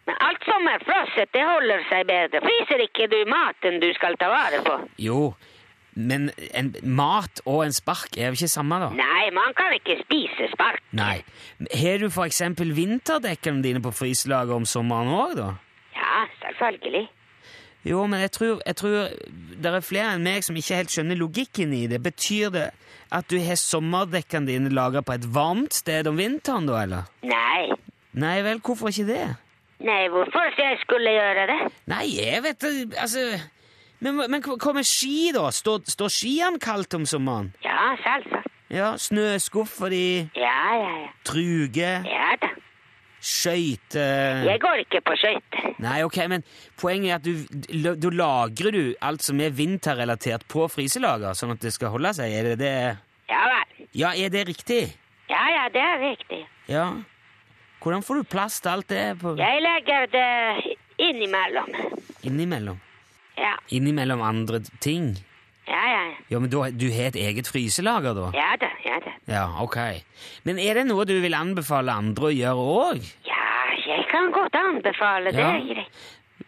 [0.04, 2.42] Men alt som er frosset, det holder seg bedre.
[2.44, 4.76] Fryser ikke du maten du skal ta vare på?
[5.00, 5.32] Jo,
[5.94, 8.90] men en, mat og en spark er jo ikke samme, da?
[8.98, 10.82] Nei, man kan ikke spise spark.
[10.96, 11.22] Nei.
[11.72, 15.52] Har du for eksempel vinterdekkene dine på fryselageret om sommeren òg, da?
[15.96, 17.06] Ja, selvfølgelig.
[17.84, 19.08] Jo, men jeg tror, jeg tror
[19.60, 22.00] det er flere enn meg som ikke helt skjønner logikken i det.
[22.02, 22.66] Betyr det
[23.14, 27.10] at du har sommerdekkene dine laga på et varmt sted om vinteren, da, eller?
[27.28, 27.74] Nei.
[28.16, 29.26] Nei vel, hvorfor ikke det?
[29.84, 31.60] Nei, hvorfor jeg skulle gjøre det?
[31.92, 33.24] Nei, jeg vet det, altså
[34.00, 35.46] Men, men hva med ski, da?
[35.54, 37.52] Står, står skiene kaldt om sommeren?
[37.64, 38.48] Ja, selvsagt.
[38.74, 40.02] Ja, snøskuffer de,
[40.36, 41.10] Ja, ja, ja.
[41.28, 42.48] truge, Ja da.
[43.24, 45.70] Skøyter Jeg går ikke på skøyter.
[45.84, 46.44] Nei, ok, men
[46.80, 51.64] poenget er at du, du lagrer du alt som er vinterrelatert på fryselager, sånn at
[51.64, 52.32] det skal holde seg?
[52.36, 52.74] Er det det
[53.32, 53.88] Ja vel.
[53.96, 54.82] Ja, er det riktig?
[55.30, 56.40] Ja, ja, det er riktig.
[56.68, 56.86] Ja.
[57.84, 61.70] Hvordan får du plass til alt det på Jeg legger det innimellom.
[62.24, 62.80] innimellom?
[63.36, 65.14] Ja, Innimellom andre ting?
[65.68, 66.02] Ja, ja.
[66.30, 68.30] Ja, men du, du har et eget fryselager, da?
[68.36, 69.12] Ja da, ja da.
[69.30, 69.78] Ja, ok.
[70.44, 73.06] Men er det noe du vil anbefale andre å gjøre òg?
[73.28, 73.46] Ja,
[73.86, 75.40] jeg kan godt anbefale det.
[75.40, 75.88] Ja.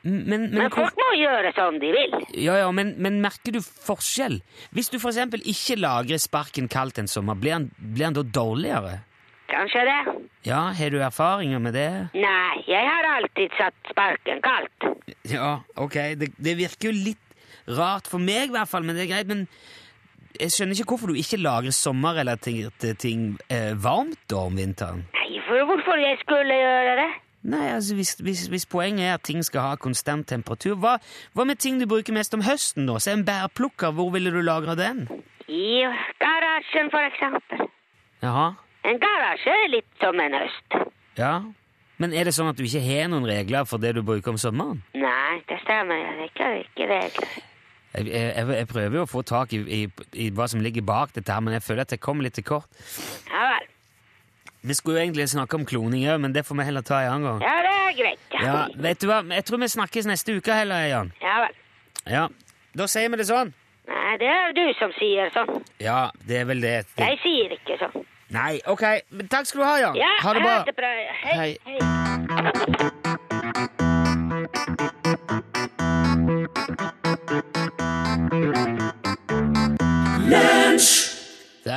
[0.06, 2.14] Men, men, Men folk må gjøre som de vil.
[2.38, 4.40] ja, ja, men, men merker du forskjell?
[4.74, 9.00] Hvis du eksempel ikke lagrer sparken kaldt en sommer, blir han, blir han da dårligere?
[9.50, 9.98] Kanskje det?
[10.46, 11.88] Ja, har du erfaringer med det?
[12.18, 14.88] Nei, jeg har alltid satt sparken kaldt.
[15.30, 15.96] Ja, ok.
[16.18, 17.22] Det, det virker jo litt
[17.68, 19.26] rart for meg, i hvert fall, men det er greit.
[19.30, 19.46] Men
[20.40, 25.04] jeg skjønner ikke hvorfor du ikke lagrer sommerrelaterte ting eh, varmt da om vinteren.
[25.16, 27.08] Nei, for hvorfor jeg skulle gjøre det?
[27.46, 30.96] Nei, altså hvis, hvis, hvis poenget er at ting skal ha konstant temperatur, hva,
[31.36, 32.96] hva med ting du bruker mest om høsten, da?
[32.98, 35.04] Se en bærplukker, hvor ville du lagre den?
[35.46, 35.84] I
[36.18, 37.68] garasjen, for eksempel.
[38.24, 38.48] Jaha,
[38.86, 40.80] En garasje er litt som en høst.
[41.18, 41.36] ja.
[41.96, 44.36] Men er det sånn at du ikke har noen regler for det du bruker om
[44.36, 44.82] sommeren?
[44.92, 45.96] Nei, det stemmer.
[45.96, 47.30] Jeg har ikke, ikke regler.
[47.96, 49.80] Jeg, jeg, jeg prøver jo å få tak i, i,
[50.12, 52.44] i hva som ligger bak dette, her, men jeg føler at jeg kommer litt til
[52.44, 52.68] kort.
[53.30, 53.68] Ja vel.
[54.66, 57.12] Vi skulle jo egentlig snakke om kloning òg, men det får vi heller ta en
[57.12, 57.44] annen gang.
[57.46, 58.24] Ja, det er greit.
[58.42, 59.20] Ja, vet du hva?
[59.38, 61.12] Jeg tror vi snakkes neste uke heller, Jan.
[61.22, 61.54] Ja vel.
[62.10, 62.24] Ja,
[62.76, 63.54] Da sier vi det sånn.
[63.86, 65.62] Nei, det er du som sier sånn.
[65.80, 66.74] Ja, det er vel det.
[66.96, 67.06] det.
[67.06, 68.04] Jeg sier ikke sånn.
[68.34, 68.84] Nei, ok.
[69.14, 69.98] Men takk skal du ha, Jan.
[70.02, 70.58] Ja, ha det ha bra.
[70.66, 70.92] det bra.
[71.22, 71.56] Hei.
[71.64, 72.90] Hei.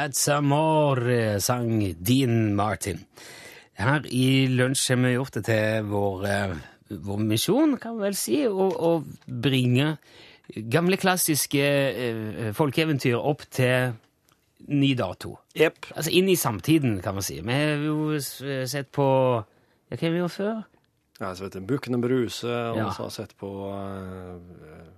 [0.09, 3.03] That's Amore, sang Dean Martin.
[3.77, 6.55] Her i Lunsj har vi gjort det til vår, eh,
[7.05, 8.89] vår misjon, kan vi vel si, å, å
[9.29, 9.91] bringe
[10.73, 13.93] gamle, klassiske eh, folkeeventyr opp til
[14.73, 15.35] ny dato.
[15.53, 15.91] Yep.
[15.93, 17.37] Altså inn i samtiden, kan man si.
[17.45, 18.17] Vi har jo
[18.65, 19.05] sett på
[19.37, 20.63] ja, Hva har vi gjort før?
[21.21, 22.89] Ja, så vet du, Bukkene Bruse, og Ja.
[22.97, 24.89] så har sett på eh,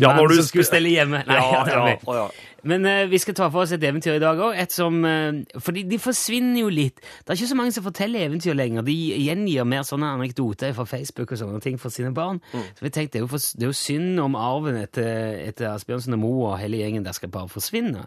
[0.00, 1.22] Ja, når du skulle stelle hjemme.
[1.26, 2.28] Nei, Ja, ja, ja.
[2.68, 4.58] Men uh, vi skal ta for oss et eventyr i dag òg.
[4.60, 7.00] Uh, for de, de forsvinner jo litt.
[7.00, 8.84] Det er ikke så mange som forteller eventyr lenger.
[8.84, 12.42] De gjengir mer sånne anekdoter fra Facebook og sånne ting for sine barn.
[12.52, 12.66] Mm.
[12.76, 15.70] Så vi tenkte det er jo, for, det er jo synd om arven etter, etter
[15.72, 18.04] Asbjørnsen og Moe og hele gjengen der skal bare forsvinne.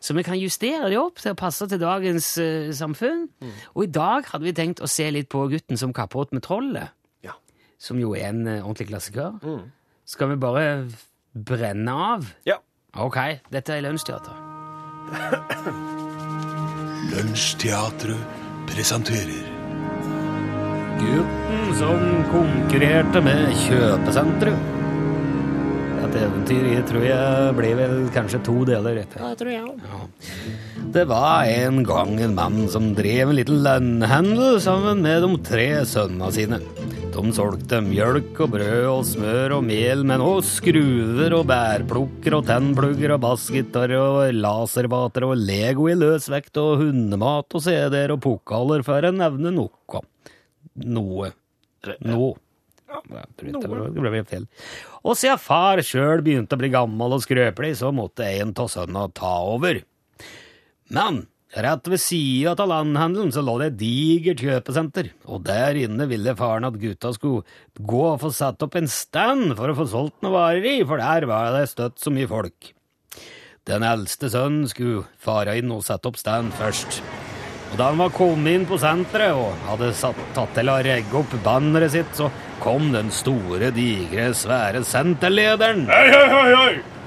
[0.00, 3.28] Så vi kan justere det opp til å passe til dagens uh, samfunn.
[3.40, 3.58] Mm.
[3.72, 6.92] Og i dag hadde vi tenkt å se litt på gutten som kappåt med trollet,
[7.24, 7.38] Ja.
[7.80, 9.38] som jo er en eh, ordentlig klassiker.
[9.40, 9.70] Mm.
[10.10, 10.88] Skal vi bare
[11.34, 12.26] brenne av?
[12.48, 12.58] ja.
[12.98, 13.16] Ok,
[13.54, 14.34] dette er Lunsjteatret.
[17.12, 19.44] Lunsjteatret presenterer
[20.98, 24.66] Gutten som konkurrerte med kjøpesenteret.
[26.00, 29.22] Et eventyr jeg tror jeg blir vel kanskje to deler etter.
[29.22, 30.02] Ja, det tror jeg ja.
[30.98, 35.68] Det var en gang en mann som drev en liten lønnhandel sammen med de tre
[35.86, 36.58] sønnene sine.
[37.20, 42.46] De solgte mjølk og brød og smør og mel, men også skruver og bærplukker og
[42.48, 48.80] tennplugger og bassgitar og laservater og Lego i løsvekt og hundemat og CD-er og pokaler,
[48.86, 50.00] for å nevne noe.
[50.80, 51.28] Noe.
[52.08, 52.32] Noe.
[52.88, 53.02] Ja,
[53.36, 54.48] ble fel.
[55.04, 59.04] Og siden far sjøl begynte å bli gammel og skrøpelig, så måtte en av sønna
[59.12, 59.82] ta over.
[60.88, 66.06] Men rett ved sida av landhandelen så lå det et digert kjøpesenter, og der inne
[66.10, 67.42] ville faren at gutta skulle
[67.74, 71.02] gå og få satt opp en stand for å få solgt noe varer i, for
[71.02, 72.70] der var det støtt så mye folk.
[73.68, 77.02] Den eldste sønnen skulle fare inn og sette opp stand først.
[77.70, 81.20] Og da han var kommet inn på senteret og hadde satt, tatt til å regge
[81.20, 82.30] opp banneret sitt, så
[82.62, 85.86] kom den store, digre, svære senterlederen.
[85.90, 86.99] Hei, hei, hei, hei!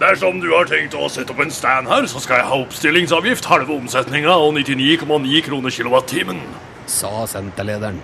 [0.00, 3.46] Dersom du har tenkt å sette opp en stand her, så skal jeg ha oppstillingsavgift,
[3.46, 6.40] halve omsetninga og 99,9 kroner kilowattimen.
[6.86, 8.00] sa senterlederen.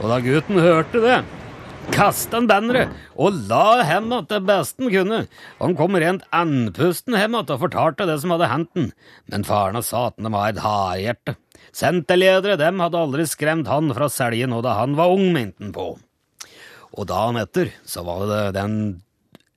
[0.00, 1.18] Og da gutten hørte det,
[1.92, 5.26] kastet han banneret og la hem att det beste han kunne.
[5.58, 8.92] Han kom rent andpusten hjem igjen og fortalte det som hadde hendt han.
[9.28, 11.36] Men faren og sa at han var et hardhjerte.
[11.72, 15.62] Senterledere dem hadde aldri skremt han fra å selge noe da han var ung, mente
[15.62, 15.92] han på.
[16.96, 19.02] Og dagen etter så var det den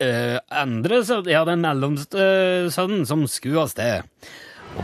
[0.04, 4.28] eh, andre, ja, den mellomste uh, sønnen som skulle av sted.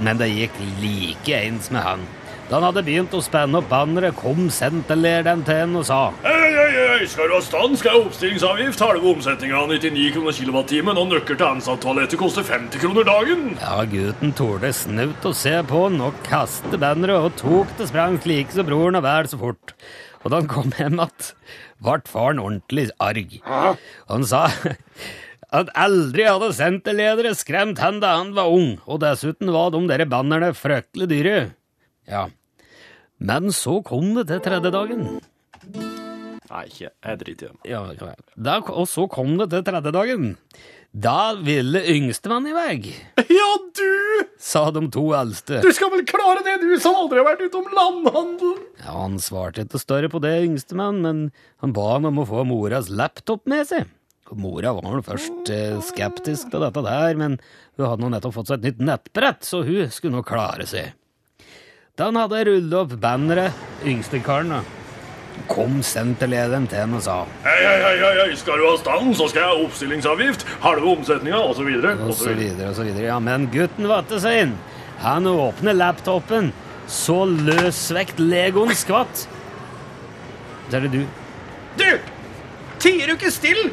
[0.03, 2.07] Men det gikk like ens med han.
[2.49, 6.47] Da han hadde begynt å spenne opp banneret, kom senterlederen til ham og sa Hei,
[6.55, 10.97] hei, hei, skal du ha stand, skal jeg ha oppstillingsavgift, halve omsetninga 99 kroner kilowattimen,
[10.97, 13.45] og nøkkel til ansatttoalettet koster 50 kroner dagen.
[13.61, 18.17] Ja, gutten torde snaut å se på han og kaste banneret og tok til sprang
[18.25, 19.77] like så broren og vel så fort.
[20.23, 21.29] Og da han kom hjem igjen,
[21.83, 23.37] ble faren ordentlig arg.
[24.09, 24.47] Han sa
[25.59, 30.05] at aldri hadde senterledere skremt han da han var ung, og dessuten var de der
[30.09, 31.37] bannerne fryktelig dyre.
[32.09, 32.27] Ja,
[33.19, 35.07] men så kom det til tredje dagen.
[36.49, 36.89] Nei, ikke.
[36.89, 37.69] Jeg driter i det.
[37.69, 40.29] Ja, og så kom det til tredje dagen.
[40.91, 42.93] Da ville yngstemann i vei,
[43.29, 44.25] Ja, du!
[44.41, 45.59] sa de to eldste.
[45.61, 48.63] Du skal vel klare det, du som aldri har vært utom landhandelen?
[48.81, 51.21] Ja, Han svarte ikke større på det, yngstemann, men
[51.61, 53.85] han ba han om å få moras laptop med seg.
[54.29, 57.37] Og Mora var vel først eh, skeptisk til dette der, men
[57.77, 60.91] hun hadde nå nettopp fått seg et nytt nettbrett, så hun skulle nå klare seg.
[61.97, 63.57] Da han hadde rullet opp banneret,
[63.89, 64.61] yngstekaren, da,
[65.47, 69.27] kom senterlederen til ham og sa Hei, hei, hei, hei, skal du ha stand, så
[69.31, 71.95] skal jeg ha oppstillingsavgift, halve omsetninga, så videre.
[73.05, 74.55] Ja, men gutten vatte seg inn.
[75.03, 76.51] Han åpner laptopen,
[76.89, 79.27] så løsvekt Legoen skvatt.
[80.69, 81.03] Så er det du,
[81.79, 81.91] Du!
[82.79, 83.69] Tier du ikke still?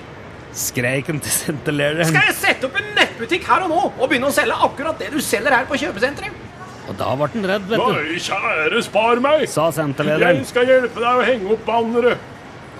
[0.56, 2.08] skreik han til senterlederen.
[2.08, 5.10] Skal jeg sette opp en nettbutikk her og nå og begynne å selge akkurat det
[5.12, 6.45] du selger her på kjøpesenteret?
[6.86, 9.44] Og da ble han redd, vet du, Nei, kjære, spar meg!
[9.50, 10.42] sa senterlederen.
[10.42, 12.32] Jeg skal hjelpe deg å henge opp banneret.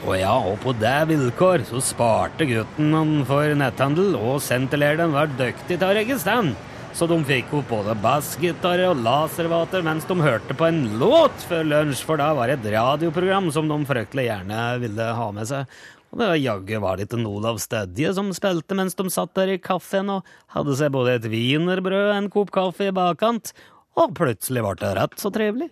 [0.07, 5.33] Og ja, og på det vilkår så sparte gutten han for netthandel, og senterlederen var
[5.39, 6.55] dyktig til å stand.
[6.97, 11.67] Så de fikk opp både bassgitarer og laservater mens de hørte på en låt før
[11.69, 15.67] lunsj, for da var det et radioprogram som de fryktelig gjerne ville ha med seg.
[16.09, 19.53] Og det var jaggu var det en Olav Stedje som spilte mens de satt der
[19.53, 23.53] i kaffen og hadde seg både et wienerbrød en kopp kaffe i bakkant,
[23.97, 25.71] og plutselig ble det rett så trivelig.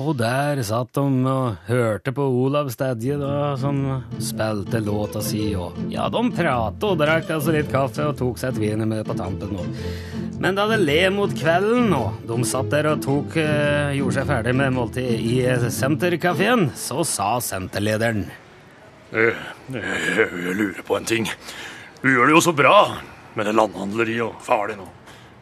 [0.00, 3.80] Og der satt de og hørte på Olav Stedje, da, som
[4.22, 8.56] spilte låta si, og ja, de pratet og drakk altså litt kaffe og tok seg
[8.56, 9.52] et med på tampen.
[9.60, 9.80] Og.
[10.40, 14.30] Men da det le mot kvelden, og de satt der og tok, uh, gjorde seg
[14.30, 18.24] ferdig med måltid i eh, senterkafeen, så sa senterlederen
[19.10, 19.34] Eh,
[19.74, 21.26] eh, Jeg lurer på en ting.
[21.98, 23.00] Du gjør det jo så bra
[23.34, 24.84] med det landhandleriet og far din.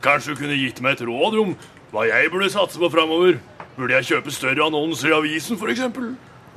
[0.00, 1.52] Kanskje du kunne gitt meg et råd om
[1.92, 3.36] hva jeg burde satse på framover?
[3.78, 5.84] Burde jeg kjøpe større annonser i avisen, f.eks.?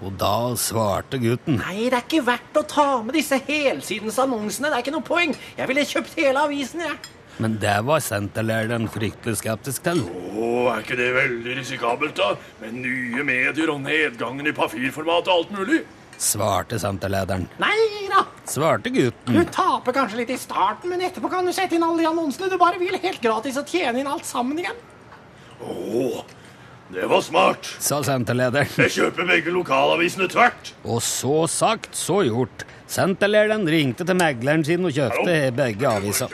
[0.01, 1.59] Og da svarte gutten.
[1.61, 4.71] Nei, det er ikke verdt å ta med disse helsidens annonsene.
[4.71, 5.35] Det er ikke noe poeng.
[5.59, 6.97] Jeg ville kjøpt hele avisen, jeg.
[7.41, 10.01] Men det var senterlederen fryktelig skeptisk til.
[10.09, 12.33] Å, er ikke det veldig risikabelt, da?
[12.63, 15.83] Med nye medier og nedgangen i papirformat og alt mulig?
[16.21, 17.47] Svarte senterlederen.
[17.61, 17.77] Nei
[18.09, 18.25] da.
[18.49, 19.37] Svarte gutten.
[19.37, 22.49] Du taper kanskje litt i starten, men etterpå kan du sette inn alle de annonsene
[22.49, 24.85] du bare vil, helt gratis og tjene inn alt sammen igjen.
[25.61, 26.25] Å,
[26.93, 27.67] det var smart.
[27.79, 28.69] Sa senterlederen.
[28.83, 30.73] Jeg kjøper begge lokalavisene tvert.
[30.83, 32.65] Og så sagt, så gjort.
[32.91, 36.33] Senterlederen ringte til megleren sin og kjøpte begge aviser.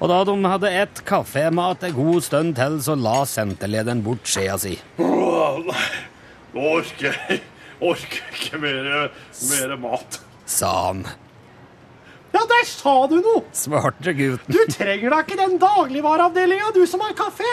[0.00, 4.56] Og da de hadde ett kaffemat en god stund til, så la senterlederen bort skjea
[4.60, 4.78] si.
[4.98, 5.90] Åh, nei,
[6.54, 7.42] nå orker jeg
[7.84, 8.88] orker ikke mer,
[9.50, 10.18] mer mat.
[10.48, 11.04] Sa han.
[12.34, 13.44] Ja, der sa du noe!
[13.54, 14.56] Svarte gutten.
[14.56, 17.52] Du trenger da ikke den dagligvareavdelinga, du som har kafé.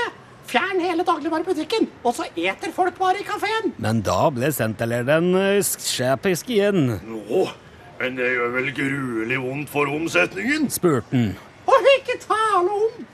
[0.51, 3.71] Fjern hele dagligvarebutikken, og så eter folk bare i kafeen.
[3.79, 7.45] Men da ble senterlederen eh, skjepisk igjen, Nå,
[8.01, 10.67] men det gjør vel gruelig vondt for omsetningen?
[10.73, 11.31] spurte han.
[11.71, 13.07] Og ikke tale om!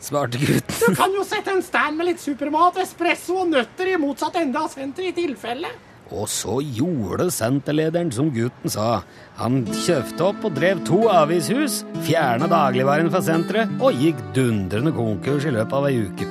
[0.00, 0.78] Svarte gutten.
[0.78, 4.60] Du kan jo sette en stand med litt supermat, espresso og nøtter i motsatt ende
[4.62, 5.72] av senteret i tilfelle.
[6.14, 9.02] Og så gjorde senterlederen som gutten sa.
[9.42, 15.44] Han kjøpte opp og drev to avishus, fjerna dagligvaren fra senteret og gikk dundrende konkurs
[15.44, 16.30] i løpet av ei uke.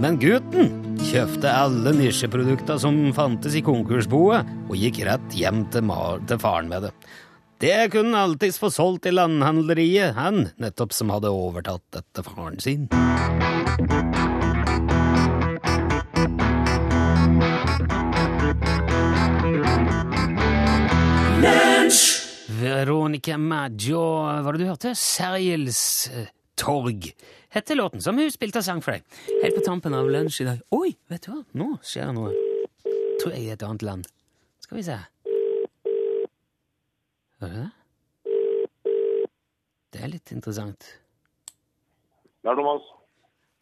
[0.00, 0.70] Men gutten
[1.10, 5.90] kjøpte alle nisjeprodukter som fantes i konkursboet, og gikk rett hjem til,
[6.24, 6.92] til faren med det.
[7.60, 12.56] Det kunne han alltids få solgt i landhandleriet, han, nettopp som hadde overtatt etter faren
[12.64, 12.88] sin.
[22.60, 24.94] Veronica Maggio, hva var det du hørte?
[24.96, 27.12] Sergels eh, torg,
[27.54, 29.04] hette låten, som hun spilte og sang for deg.
[29.42, 30.62] Helt på tampen av lunsj i dag.
[30.74, 31.42] Oi, vet du hva?
[31.58, 32.32] Nå skjer det noe.
[33.20, 34.08] Tror jeg i et annet land.
[34.64, 34.96] Skal vi se.
[37.40, 37.70] Hører du det?
[39.90, 40.86] Det er litt interessant.
[42.40, 42.84] Det er Thomas.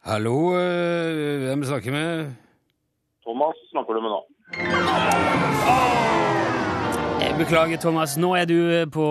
[0.05, 2.35] Hallo, øh, hvem snakker med?
[3.25, 4.19] Thomas snakker du med nå.
[7.19, 8.17] Jeg beklager, Thomas.
[8.17, 9.07] Nå er du øh, på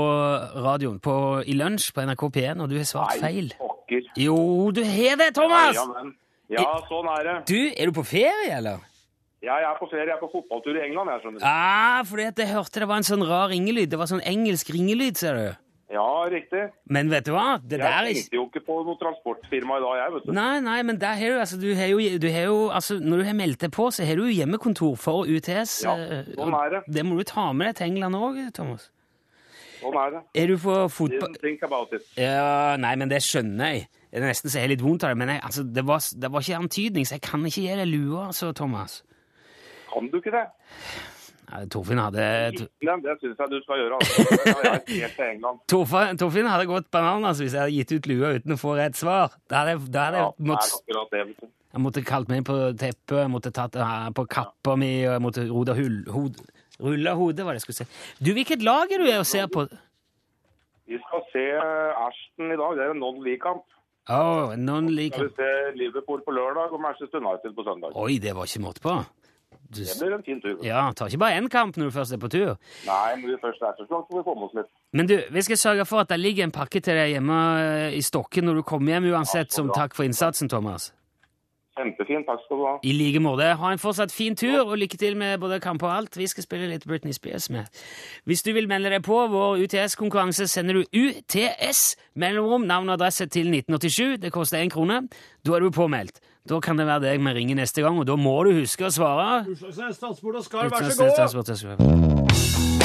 [0.69, 3.53] radioen på, i lunsj på NRK P1, og du har svart feil.
[3.89, 4.13] Pokker.
[4.17, 5.75] Jo, du har det, Thomas!
[5.75, 6.15] Ja, men.
[6.49, 7.37] Ja, sånn er det.
[7.49, 8.85] Du, er du på ferie, eller?
[9.45, 10.07] Ja, jeg er på ferie.
[10.09, 11.45] Jeg er på fotballtur i England, jeg skjønner.
[11.47, 13.91] Ah, fordi at jeg hørte det var en sånn rar ringelyd.
[13.93, 15.49] Det var sånn engelsk ringelyd, ser du.
[15.89, 16.67] Ja, riktig.
[16.93, 17.57] Men vet du hva?
[17.63, 20.33] Det der Jeg er tenkte jo ikke på noe transportfirma i dag, jeg, vet du.
[20.37, 23.23] Nei, nei, men der har du altså, du har jo, du har jo altså, Når
[23.23, 25.79] du har meldt deg på, så har du jo hjemmekontor for UTS.
[25.87, 26.83] Ja, eh, sånn er det.
[26.99, 28.91] Det må du ta med deg til England òg, Thomas.
[29.81, 30.23] Sånn er det.
[30.43, 31.35] Er du for fotball...
[31.43, 32.07] Think about it.
[32.19, 33.87] Ja, nei, men det skjønner jeg.
[34.09, 36.01] Det er nesten så jeg har litt vondt av det, men jeg, altså, det, var,
[36.25, 39.03] det var ikke antydning, så jeg kan ikke gi deg lua, altså, Thomas.
[39.93, 40.47] Kan du ikke det?
[41.49, 42.65] Nei, Torfinn hadde det
[43.23, 43.99] syns jeg du skal gjøre.
[44.03, 44.19] Altså.
[45.73, 48.99] Torfinn, Torfinn hadde gått bananas hvis jeg hadde gitt ut lua uten å få rett
[49.01, 49.33] svar.
[49.49, 51.49] Da hadde, jeg- da hadde Ja, jeg måttet.
[51.69, 55.23] Jeg måtte kalt meg på teppet, jeg måtte tatt her på kappa mi, og jeg
[55.25, 56.39] måtte roda hull, hod,
[56.81, 58.17] rulle hodet, var det jeg skulle si.
[58.25, 59.67] Du, hvilket lag er du er og ser på?
[60.89, 61.45] Vi skal se
[62.07, 62.77] Ashton i dag.
[62.79, 63.65] Det er en non-league-kamp.
[64.09, 65.21] Oh, Skal non-league.
[65.21, 67.93] vi se Liverpool på lørdag og Manchester United på søndag.
[67.95, 68.95] Oi, det var ikke måte på.
[69.69, 70.63] Du, Det blir en fin tur.
[70.65, 72.55] ja, tar ikke bare én kamp når du først er på tur.
[72.87, 74.71] Nei, når vi først er så langt, får vi komme oss litt.
[74.97, 77.97] Men du, vi skal sørge for at det ligger en pakke til deg hjemme eh,
[77.99, 80.89] i stokken når du kommer hjem uansett, Ja, som takk for innsatsen, Thomas.
[81.79, 82.27] Kjempefint.
[82.27, 82.75] Takk skal du ha.
[82.83, 83.49] I like måte.
[83.61, 86.19] Ha en fortsatt fin tur, og lykke til med både kamp og alt.
[86.19, 87.69] Vi skal spille litt Britney Spears med.
[88.27, 93.27] Hvis du vil melde deg på vår UTS-konkurranse, sender du UTS, mellomrom, navn og adresse
[93.27, 94.19] til 1987.
[94.25, 95.05] Det koster én krone.
[95.47, 96.21] Da er du påmeldt.
[96.49, 98.93] Da kan det være deg vi ringer neste gang, og da må du huske å
[98.93, 99.45] svare.
[99.53, 102.78] Utslagsnes Statsbord og skar, vær så og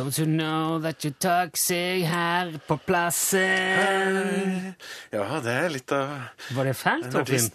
[0.00, 4.70] Don't you know that you're toxic her på plassen?
[5.12, 6.14] Ja, det er litt av
[6.56, 7.50] Var det fælt, Det Torfinn?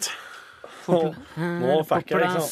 [0.86, 2.46] Nå fikk jeg liksom?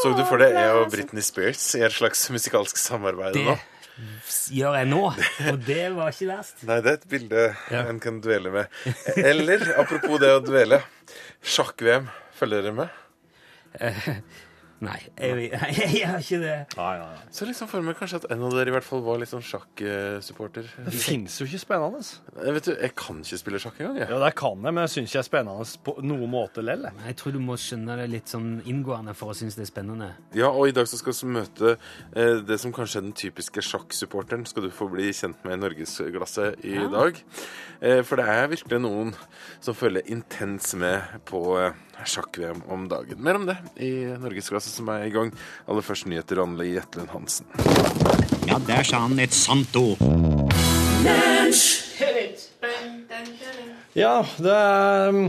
[0.00, 3.58] Så du for det jeg og Britney Spears i et slags musikalsk samarbeid Det, nå?
[4.56, 5.04] gjør jeg nå.
[5.52, 6.64] Og det var ikke verst.
[6.64, 7.46] Nei, det er et bilde
[7.84, 8.82] en kan dvele med.
[9.20, 10.80] Eller, apropos det å dvele,
[11.44, 12.08] sjakk-VM.
[12.40, 12.88] Følger dere med?
[14.80, 16.54] Nei, jeg, jeg, jeg har ikke det.
[16.78, 17.24] Nei, nei, nei.
[17.36, 19.44] Så liksom for meg kanskje at en av dere i hvert fall var litt sånn
[19.44, 20.70] sjakksupporter.
[20.86, 22.00] Det fins jo ikke spennende.
[22.40, 24.08] Jeg vet du, jeg kan ikke spille sjakk engang, jeg.
[24.08, 26.88] Ja, det kan jeg, men jeg syns ikke det er spennende på noen måte lell.
[26.88, 27.18] jeg.
[27.20, 30.10] Tror du må skjønne det litt sånn inngående for å synes det er spennende.
[30.38, 33.64] Ja, og i dag så skal vi møte eh, det som kanskje er den typiske
[33.66, 34.46] sjakksupporteren.
[34.48, 37.20] Skal du få bli kjent med i Norgesglasset i dag.
[37.84, 39.12] Eh, for det er virkelig noen
[39.60, 41.76] som følger intens med på eh,
[42.08, 43.20] sjakk-VM om dagen.
[43.22, 45.32] Mer om det i Norgesklasse som er i gang.
[45.68, 47.48] Aller først nyheter, Anne Jetlund Hansen.
[48.48, 50.00] Ja, der sa han et sant ord.
[53.98, 55.20] Ja, det er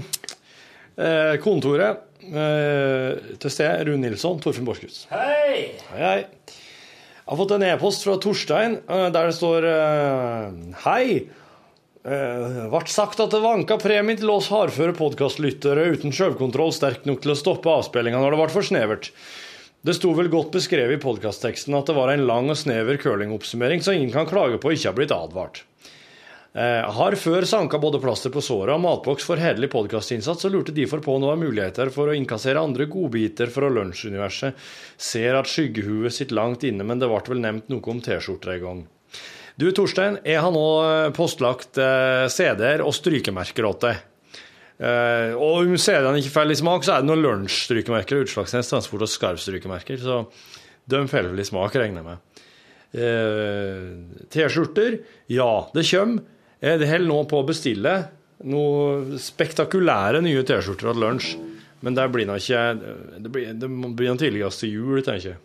[1.01, 3.85] eh, kontoret eh, til sted.
[3.87, 5.05] Rune Nilsson, Torfinn Borchhus.
[5.11, 5.77] Hei!
[5.91, 6.19] Hei, hei.
[7.21, 11.05] Jeg har fått en e-post fra Torstein eh, der det står eh, Hei.
[12.01, 17.21] Uh, Vart sagt at det vanka premie til oss hardføre podkastlyttere uten sjølkontroll sterk nok
[17.21, 19.11] til å stoppe avspillinga når det ble for snevert.
[19.85, 23.81] Det sto vel godt beskrevet i podkastteksten at det var en lang og snever curlingoppsummering,
[23.85, 25.63] så ingen kan klage på å ikke ha blitt advart.
[26.53, 30.75] Eh, har før sanka både plaster på såret og matboks for hederlig podkastinnsats, og lurte
[30.75, 34.57] derfor på om det var muligheter for å innkassere andre godbiter fra lunsjuniverset.
[34.97, 38.65] Ser at skyggehuet sitter langt inne, men det ble vel nevnt noe om T-skjorter en
[38.65, 38.83] gang.
[39.61, 40.61] Du, Torstein, jeg har nå
[41.13, 43.99] postlagt eh, CD-er og strykemerker åt deg.
[44.81, 49.05] Eh, og om CD-ene ikke faller i smak, så er det noen lunsjstrykemerker, Utslagsnes Transport
[49.05, 50.23] og Skarvstrykemerker, så
[50.89, 52.41] de faller vel i smak, regner jeg med.
[53.05, 54.97] Eh, T-skjorter,
[55.29, 56.25] ja, det kommer.
[56.61, 57.95] Jeg holder nå på å bestille
[58.49, 61.37] noen spektakulære nye T-skjorter til lunsj,
[61.85, 62.65] men det blir nå ikke
[63.21, 65.41] Det blir, det blir den tidligste jul, tenker jeg.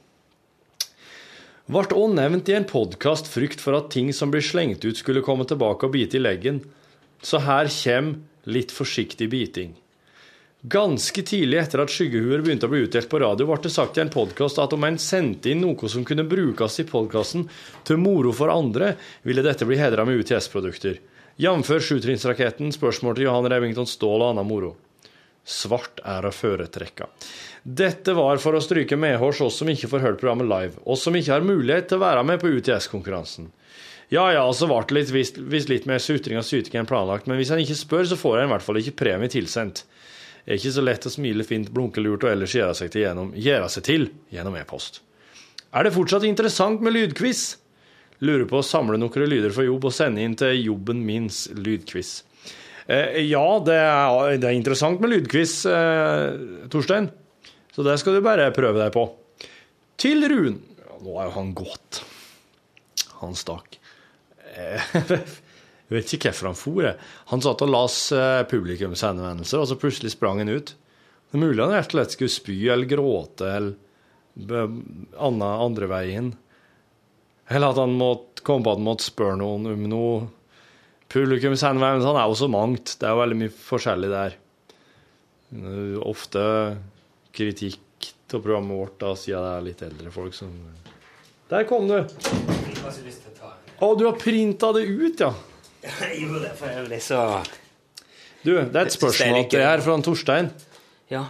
[1.66, 5.24] Vart òg nevnt i en podkast frykt for at ting som blir slengt ut, skulle
[5.26, 6.60] komme tilbake og bite i leggen.
[7.18, 9.72] Så her kommer litt forsiktig biting.
[10.62, 14.04] Ganske tidlig etter at skyggehuer begynte å bli utdelt på radio, ble det sagt i
[14.04, 17.48] en podkast at om en sendte inn noe som kunne brukes i podkasten
[17.86, 18.94] til moro for andre,
[19.26, 21.02] ville dette bli hedra med UTS-produkter.
[21.36, 21.74] Jf.
[21.82, 24.76] sjutrinnsraketten, spørsmål til Johan Remington Ståhl og anna moro.
[25.46, 27.06] Svart er å foretrekke.
[27.62, 31.14] Dette var for å stryke medhårs oss som ikke får hørt programmet live, oss som
[31.14, 33.52] ikke har mulighet til å være med på UTS-konkurransen.
[34.10, 37.38] Ja ja, så ble det litt, visst, litt mer sutring og syting enn planlagt, men
[37.38, 39.82] hvis en ikke spør, så får en i hvert fall ikke premie tilsendt.
[40.46, 43.02] Det er ikke så lett å smile fint, blunke lurt og ellers gjøre seg til
[43.02, 45.00] gjennom, gjøre seg til gjennom e-post.
[45.74, 47.56] Er det fortsatt interessant med lydquiz?
[48.22, 52.20] Lurer på å samle noen lyder for jobb og sende inn til jobben mins lydquiz.
[52.86, 57.08] Eh, ja, det er, det er interessant med lydquiz, eh, Torstein.
[57.74, 59.06] Så det skal du bare prøve deg på.
[60.00, 62.02] Til Run ja, Nå er jo han gått.
[63.22, 63.78] Han stakk.
[64.54, 64.80] Eh,
[65.86, 66.88] Jeg vet ikke hvorfor han for.
[67.32, 70.72] Han satt og las eh, publikumshenvendelser, og så plutselig sprang han ut.
[71.26, 73.76] Det er mulig han rett og slett skulle spy eller gråte eller
[75.16, 76.32] andre, andre veien.
[77.48, 80.26] Eller at han måtte komme på at han måtte spørre noen om noe.
[81.12, 82.96] Publikumshenvendelser han er jo så mangt.
[82.98, 84.36] Det er jo veldig mye forskjellig der.
[85.56, 86.42] Er Ofte
[87.36, 87.82] kritikk
[88.34, 90.50] av programmet vårt, da, siden det er litt eldre folk som
[91.50, 92.00] Der kom du!
[93.76, 95.30] Å, du har printa det ut, ja.
[96.20, 97.20] Jo, det er for ble så
[98.42, 100.50] Du, det er et spørsmål til deg her fra Torstein.
[101.12, 101.26] Ja.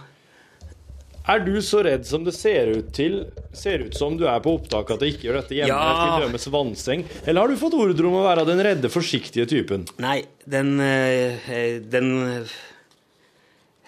[1.27, 3.17] Er du så redd som det ser ut til
[3.57, 6.07] Ser ut som du er på opptak at det ikke gjør dette hjemme, Ja.
[6.15, 7.03] til dømes vannseng?
[7.25, 9.87] Eller har du fått ordre om å være den redde, forsiktige typen?
[9.99, 12.57] Nei, den eh, eh, Den eh,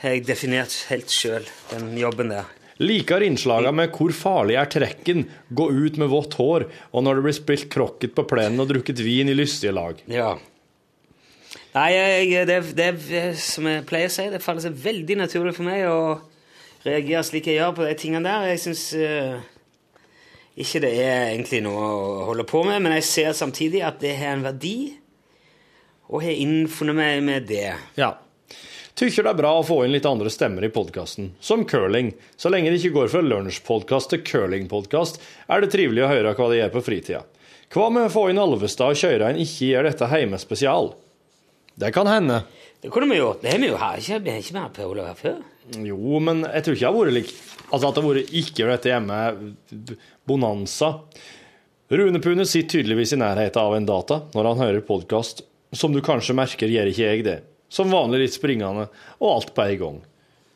[0.03, 2.45] har jeg definert helt sjøl, den jobben der.
[2.79, 7.23] Liker innslaga med 'Hvor farlig er trekken?', 'Gå ut med vått hår', og når det
[7.23, 9.95] blir spilt krokket på plenen og drukket vin i lystige lag.
[10.07, 10.37] Ja.
[11.75, 15.63] Nei, jeg, det, det som jeg pleier å si, det faller seg veldig naturlig for
[15.67, 16.21] meg å
[16.85, 18.49] reagere slik jeg gjør på de tingene der.
[18.53, 18.83] Jeg syns
[20.59, 24.15] ikke det er egentlig noe å holde på med, men jeg ser samtidig at det
[24.19, 24.95] har en verdi,
[26.09, 27.69] og har innfunnet meg med det.
[27.99, 28.15] Ja.
[28.99, 32.09] Tykker det er bra å få inn litt andre stemmer i podkasten, som curling.
[32.35, 36.49] Så lenge det ikke går fra lunsjpodkast til curlingpodkast, er det trivelig å høre hva
[36.51, 37.21] de gjør på fritida.
[37.71, 40.89] Hva med å få inn Alvestad og kjøre en Ikke gjør dette heimespesial?
[41.79, 42.41] Det kan hende.
[42.81, 43.43] Det kunne vi gjort.
[43.43, 44.01] Det har vi jo her.
[44.01, 45.37] Ikke, vi har ikke mer på Olav her før.
[45.77, 47.33] Jo, men jeg tror ikke det har vært lik
[47.69, 49.17] Altså at det har vært ikke dette hjemme
[50.25, 50.87] bonanza.
[51.93, 55.43] Rune Pune sitter tydeligvis i nærheten av en data når han hører podkast.
[55.77, 57.35] Som du kanskje merker, gjør ikke jeg det.
[57.69, 58.87] Som vanlig litt springende,
[59.21, 59.99] og alt på en gang.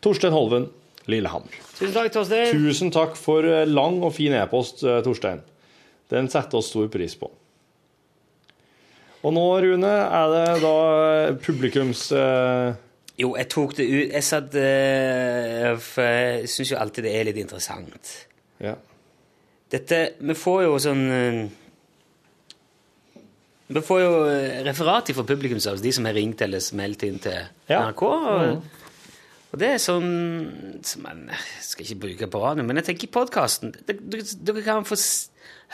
[0.01, 0.66] Torstein Holven,
[1.05, 1.53] Lillehammer.
[1.78, 2.49] Tusen takk, Torstein.
[2.49, 5.43] Tusen takk for eh, lang og fin e-post, eh, Torstein.
[6.09, 7.30] Den setter oss stor pris på.
[9.22, 10.74] Og nå, Rune, er det da
[11.45, 12.07] publikums...
[12.18, 12.74] eh,
[13.20, 17.28] Jo, jeg tok det ut Jeg satt eh, For jeg syns jo alltid det er
[17.30, 18.14] litt interessant.
[18.64, 18.74] ja.
[19.74, 21.38] Dette Vi får jo sånn eh,
[23.74, 27.38] Vi får jo eh, referat fra publikum, de som har ringt eller meldt inn til
[27.70, 27.84] Ja.
[27.88, 28.01] NRK.
[28.03, 28.82] Og,
[29.53, 30.09] og det er sånn
[30.86, 31.24] som man
[31.61, 34.97] skal ikke bruke på radio, men jeg tenker i podkasten Dere kan få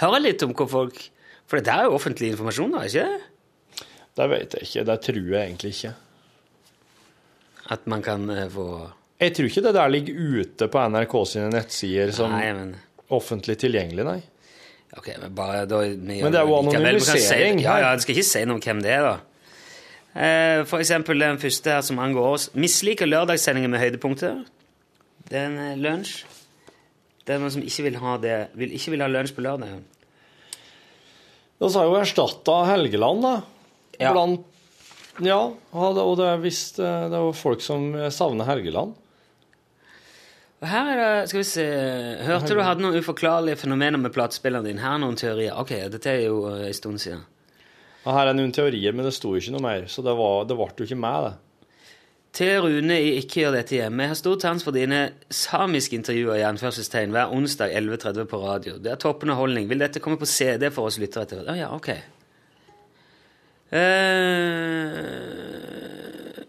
[0.04, 1.00] høre litt om hvor folk
[1.48, 3.86] For dette er jo offentlig informasjon, da, ikke det?
[4.20, 4.84] Det vet jeg ikke.
[4.92, 5.92] Det tror jeg egentlig ikke.
[7.70, 8.66] At man kan eh, få
[9.22, 12.76] Jeg tror ikke det der ligger ute på NRK sine nettsider som Nei, men
[13.14, 14.20] offentlig tilgjengelig, nei.
[14.98, 16.62] Ok, men bare da vi Men det er jo.
[16.66, 19.18] Vi anonymisering Ja, ja, jeg skal ikke si noe om hvem det er, da.
[20.16, 22.50] Eh, For eksempel den første her som angår oss.
[22.58, 24.42] Misliker lørdagssendinger med høydepunkter.
[25.30, 26.24] Det er en eh, lunsj.
[27.26, 29.78] Det er noen som ikke vil ha det vil, Ikke vil ha lunsj på lørdag.
[31.60, 33.34] Da sa jo erstatta Helgeland, da.
[34.00, 34.14] Ja.
[34.16, 34.46] Blant
[35.26, 35.40] Ja,
[35.74, 38.96] og det- er visst eh, det er folk som savner Helgeland.
[40.60, 41.66] Her er det, skal vi se
[42.28, 44.82] Hørte du hadde noen uforklarlige fenomener med platespilleren din?
[44.84, 45.56] Her er noen teorier.
[45.56, 47.22] Ok, dette er jo eh, en stund siden.
[48.04, 50.58] Og her er noen teorier, men det sto ikke noe mer, så det, var, det
[50.60, 51.38] ble jo ikke med, det.
[52.40, 54.04] Til Rune i Ikke gjør dette hjemme.
[54.04, 55.00] Jeg har stor sans for dine
[55.34, 58.76] samiske intervjuer i anførselstegn hver onsdag 11.30 på radio.
[58.78, 59.66] Det er toppende holdning.
[59.72, 61.50] Vil dette komme på CD for oss lyttere etter hvert?
[61.56, 61.90] Å ja, ok.
[63.70, 64.90] Eh,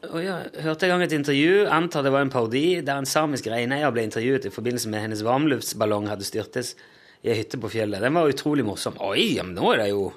[0.08, 0.38] å ja.
[0.64, 4.06] Hørte en gang et intervju, antar det var en parodi, der en samisk reineier ble
[4.08, 6.74] intervjuet i forbindelse med hennes varmluftsballong hadde styrtes
[7.20, 8.00] i ei hytte på fjellet.
[8.00, 8.96] Den var utrolig morsom.
[9.04, 10.10] Oi, men nå er det jo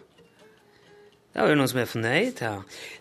[1.33, 2.59] Det er jo noen som er fornøyd her.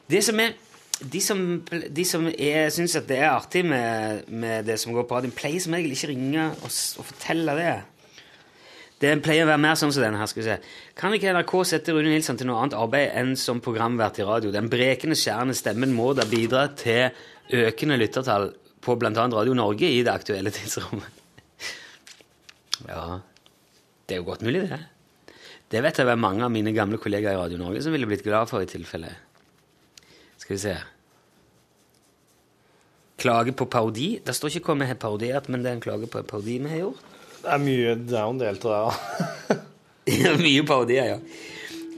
[0.09, 0.55] Det som er
[1.03, 1.39] de som,
[1.69, 5.75] de som syns det er artig med, med det som går på radioen, pleier som
[5.75, 7.75] regel ikke ringe og, og fortelle det.
[9.03, 10.29] Det pleier å være mer sånn som denne her.
[10.31, 10.57] skal vi se.
[10.99, 14.53] Kan ikke NRK sette Rune Nilsson til noe annet arbeid enn som programvert i radio?
[14.55, 17.11] Den brekende, skjærende stemmen må da bidra til
[17.51, 19.11] økende lyttertall på bl.a.
[19.11, 21.19] Radio Norge i det aktuelle tidsrommet.
[22.87, 23.21] Ja,
[24.07, 24.81] det er jo godt mulig, det.
[25.73, 28.25] Det vet jeg var mange av mine gamle kollegaer i Radio Norge som ville blitt
[28.27, 29.11] glad for i tilfelle.
[30.39, 30.79] Skal vi se
[33.23, 34.17] Klage på parodi.
[34.25, 36.57] Det står ikke hva vi har parodiert, men det er en klage på en parodi
[36.59, 37.12] vi har gjort.
[37.43, 38.77] Det er mye, det jo en del av det,
[39.51, 39.59] da.
[40.13, 41.19] Ja, mye parodier, ja.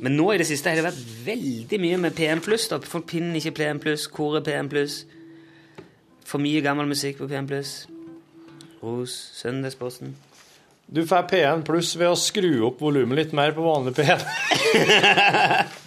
[0.05, 2.43] Men nå i det siste har det vært veldig mye med PM+.
[2.45, 2.79] da.
[2.85, 3.81] Folk pinner ikke PM+,
[4.13, 4.69] hvor er PM+.
[6.25, 7.49] For mye gammel musikk på PM+.
[8.85, 10.13] Hos Søndagsposten.
[10.85, 14.21] Du får P1 pluss ved å skru opp volumet litt mer på vanlig P1.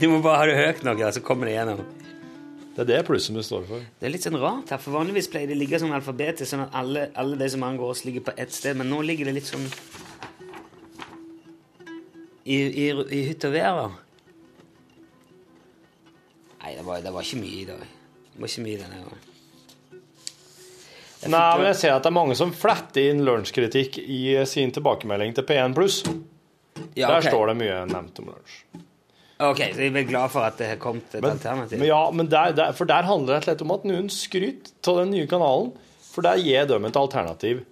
[0.00, 1.84] Du må bare ha det høyt nok, så kommer det gjennom.
[2.80, 3.82] Det er det vi står for.
[4.00, 6.62] Det er litt sånn rart her, for vanligvis pleier det å ligge sånn alfabetisk, sånn
[6.64, 9.34] at alle, alle de som angår oss, ligger på ett sted, men nå ligger det
[9.36, 9.66] litt sånn
[12.48, 13.98] i, i, i hytt og vær.
[16.60, 17.84] Nei, det var, det var ikke mye i dag.
[18.30, 19.26] Det var ikke mye denne gangen.
[21.28, 25.36] Nei, men jeg ser at det er mange som fletter inn lunsjkritikk i sin tilbakemelding
[25.36, 26.00] til P1 pluss.
[26.96, 28.62] Ja, Der står det mye nevnt om lunsj.
[29.40, 31.78] Ok, så jeg er glad for at det har kommet et Men, alternativ.
[31.80, 34.92] men ja, men der, der, for der handler det litt slett om at noen skryter
[34.92, 35.70] av den nye kanalen.
[36.10, 37.62] For der gir de et alternativ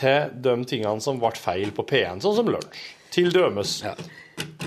[0.00, 2.82] til de tingene som ble feil på P1, sånn som lunsj.
[3.12, 3.76] Til dømes.
[3.84, 3.92] Ja.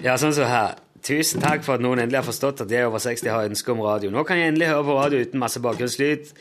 [0.06, 0.78] ja, sånn som her.
[1.06, 3.82] Tusen takk for at noen endelig har forstått at jeg over 60 har ønske om
[3.86, 4.10] radio.
[4.14, 6.32] Nå kan jeg endelig høre på radio uten masse bakgrunnslyd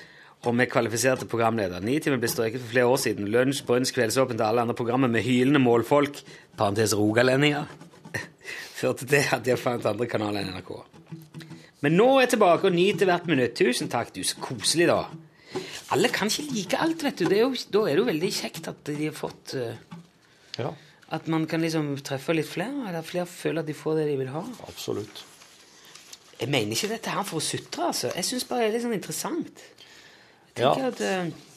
[0.45, 1.81] og med kvalifiserte programledere.
[1.85, 3.29] Nitimen ble strøket for flere år siden.
[3.33, 6.21] Lunsj, brunsj, kveldsåpent og alle andre programmer med hylende målfolk,
[6.61, 7.65] parentes rogalendinger,
[8.81, 10.73] førte til at jeg fant andre kanaler enn NRK.
[11.85, 13.53] Men nå er jeg tilbake og nyter hvert minutt.
[13.59, 14.23] Tusen takk, du.
[14.25, 15.03] Så koselig, da.
[15.93, 17.27] Alle kan ikke like alt, vet du.
[17.29, 20.01] Det er jo, da er det jo veldig kjekt at de har fått uh,
[20.59, 20.71] Ja,
[21.15, 22.89] At man kan liksom treffe litt flere.
[22.89, 24.43] Eller flere føler at de får det de vil ha.
[24.67, 25.25] absolutt.
[26.41, 28.11] Jeg mener ikke dette her for å sutre, altså.
[28.17, 29.67] Jeg syns bare det er litt sånn interessant.
[30.57, 30.73] Jeg Ja.
[30.89, 31.51] at, Uh,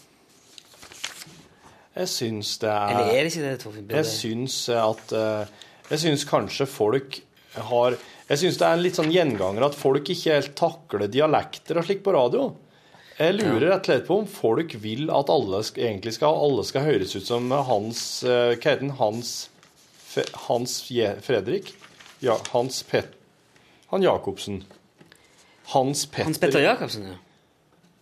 [1.97, 3.87] Jeg syns det er Eller er det ikke det, Torfinn?
[3.89, 5.47] Jeg syns at eh,
[5.87, 7.19] Jeg syns kanskje folk
[7.69, 7.95] har
[8.27, 11.87] Jeg syns det er en litt sånn gjenganger at folk ikke helt takler dialekter og
[11.87, 12.49] slikt på radio.
[13.17, 16.85] Jeg lurer rett og slett på om folk vil at alle egentlig skal, alle skal
[16.85, 18.97] høres ut som Hans eh, Hva heter han?
[18.99, 19.31] Hans,
[20.45, 20.75] Hans
[21.25, 21.71] Fredrik?
[22.21, 23.15] Ja, Hans Pet...
[23.87, 24.65] Han Jacobsen.
[25.71, 26.27] Hans Petter.
[26.27, 27.17] Hans Petter Jacobsen, ja.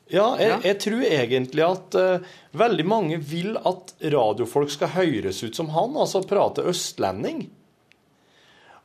[0.06, 5.58] Ja, jeg, jeg tror egentlig at uh, veldig mange vil at radiofolk skal høres ut
[5.58, 7.48] som han, altså prate østlending.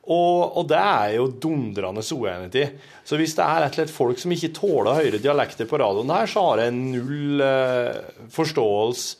[0.09, 2.63] Og, og det er jo dundrende uenighet i.
[3.05, 6.13] Så hvis det er rett og slett folk som ikke tåler høyere dialekter på radioen
[6.13, 7.99] her, så har jeg null eh,
[8.33, 9.19] forståelse,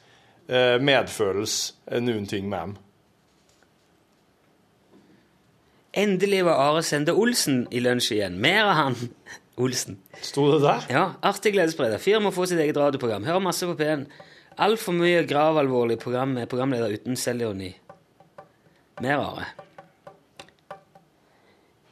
[0.49, 2.73] eh, medfølelse, eh, noen ting med dem.
[6.01, 8.41] Endelig var Are Sende Olsen i lunsj igjen.
[8.41, 8.99] Mer av han.
[9.61, 9.99] Olsen.
[10.23, 10.85] Sto det der?
[10.89, 12.01] Ja, Artig gledesspreder.
[12.01, 13.27] Fyren må få sitt eget radioprogram.
[13.27, 14.07] Hører masse på P1.
[14.61, 17.75] Altfor mye gravalvorlig program med programleder uten selvironi.
[19.03, 19.51] Mer Are.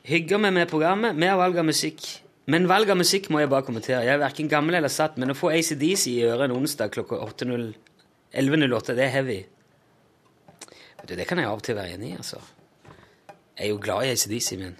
[0.07, 1.17] Hygger meg med programmet.
[1.19, 2.05] Mer valg av musikk.
[2.49, 4.05] Men valg av musikk må jeg bare kommentere.
[4.07, 7.19] Jeg er verken gammel eller satt, men å få ACDC i øret en onsdag klokka
[7.19, 9.39] 11.08, det er heavy.
[11.05, 12.39] Du, Det kan jeg av og til være enig i, altså.
[13.57, 14.77] Jeg er jo glad i ACDC, men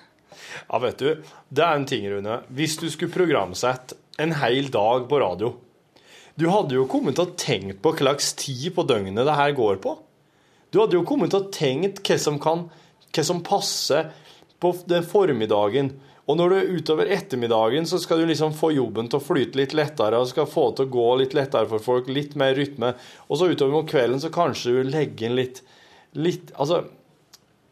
[0.70, 2.42] Ja, vet du, det er en ting, Rune.
[2.50, 5.54] Hvis du skulle programsette en hel dag på radio
[6.40, 9.52] Du hadde jo kommet til å tenkt på hva slags tid på døgnet det her
[9.52, 9.98] går på.
[10.72, 12.70] Du hadde jo kommet til å tenkt hva som kan
[13.10, 14.12] hva som passer
[14.60, 15.94] på den formiddagen.
[16.30, 19.58] Og når du er utover ettermiddagen, så skal du liksom få jobben til å flyte
[19.58, 22.94] litt lettere, og skal få til å gå litt lettere for folk, litt mer rytme.
[23.28, 25.64] Og så utover mot kvelden så kanskje du legger inn litt,
[26.20, 26.84] litt Altså,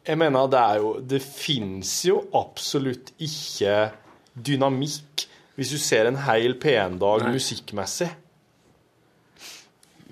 [0.08, 3.90] jeg mener det er jo Det fins jo absolutt ikke
[4.34, 5.26] dynamikk
[5.58, 7.32] hvis du ser en hel P1-dag Nei.
[7.34, 8.12] musikkmessig.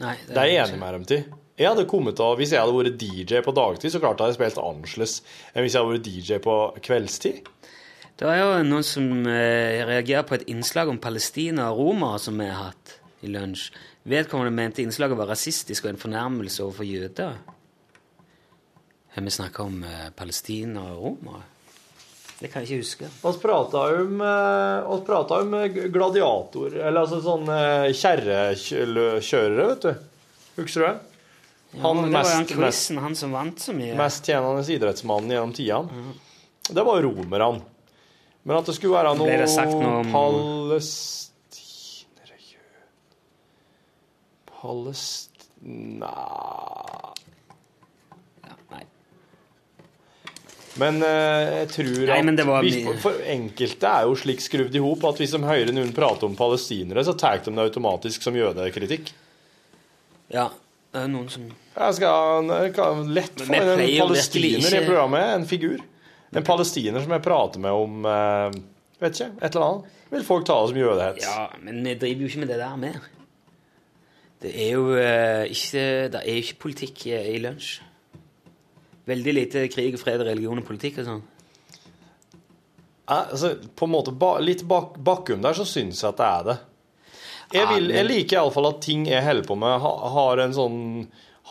[0.02, 0.16] Nei.
[0.26, 1.28] Det er jeg enig med dem til.
[1.56, 4.42] Jeg hadde kommet av, Hvis jeg hadde vært DJ på dagtid, så klart hadde jeg
[4.42, 5.22] spilt annerledes
[5.54, 7.48] enn hvis jeg hadde vært DJ på kveldstid.
[8.20, 12.40] Det er jo noen som eh, reagerer på et innslag om Palestina og romere som
[12.40, 13.70] vi har hatt i lunsj.
[14.06, 17.40] Vedkommende mente innslaget var rasistisk og en fornærmelse overfor jøder.
[19.16, 21.44] Har vi snakka om eh, Palestina og romere?
[22.36, 23.08] Det kan jeg ikke huske.
[23.24, 24.92] Vi prata om, eh,
[25.40, 27.48] om eh, gladiator, eller altså sånn
[27.96, 29.94] kjerrekjørere, vet du.
[30.60, 31.15] Husker du det?
[31.82, 33.96] Han Ja, det var jo han mest, mest, quizen, han som vant så mye.
[34.00, 36.14] mest tjenende idrettsmannen gjennom tidene.
[36.70, 37.62] Det var romerne.
[38.46, 41.34] Men at det skulle være noe det noe om- palestinere
[44.46, 46.12] Palestina
[48.72, 48.84] Nei.
[50.78, 52.68] Men eh, jeg tror Nei, at var
[53.02, 56.36] for enkelte er jo slik skrudd i hop at hvis de hører noen prate om
[56.38, 59.14] palestinere, så tar de det automatisk som jødekritikk.
[60.34, 60.50] Ja,
[60.96, 65.26] det er noen som Jeg skal, jeg kan lett få en palestiner i programmet.
[65.42, 65.82] En figur.
[66.36, 68.56] En palestiner som jeg prater med om eh,
[69.02, 69.98] Vet ikke, et eller annet.
[70.14, 71.26] Vil folk ta det som jødehets?
[71.26, 73.10] Ja, men vi driver jo ikke med det der mer.
[74.46, 75.84] Det er jo eh, ikke
[76.14, 77.74] Det er jo ikke politikk i, i lunsj.
[79.06, 81.26] Veldig lite krig, fred, religion og politikk og sånn.
[83.10, 86.32] Eh, altså, på en måte ba, Litt bak, bakom der så syns jeg at det
[86.32, 86.58] er det.
[87.54, 89.86] Jeg, vil, jeg liker iallfall at ting jeg holder på med,
[90.16, 90.80] har en sånn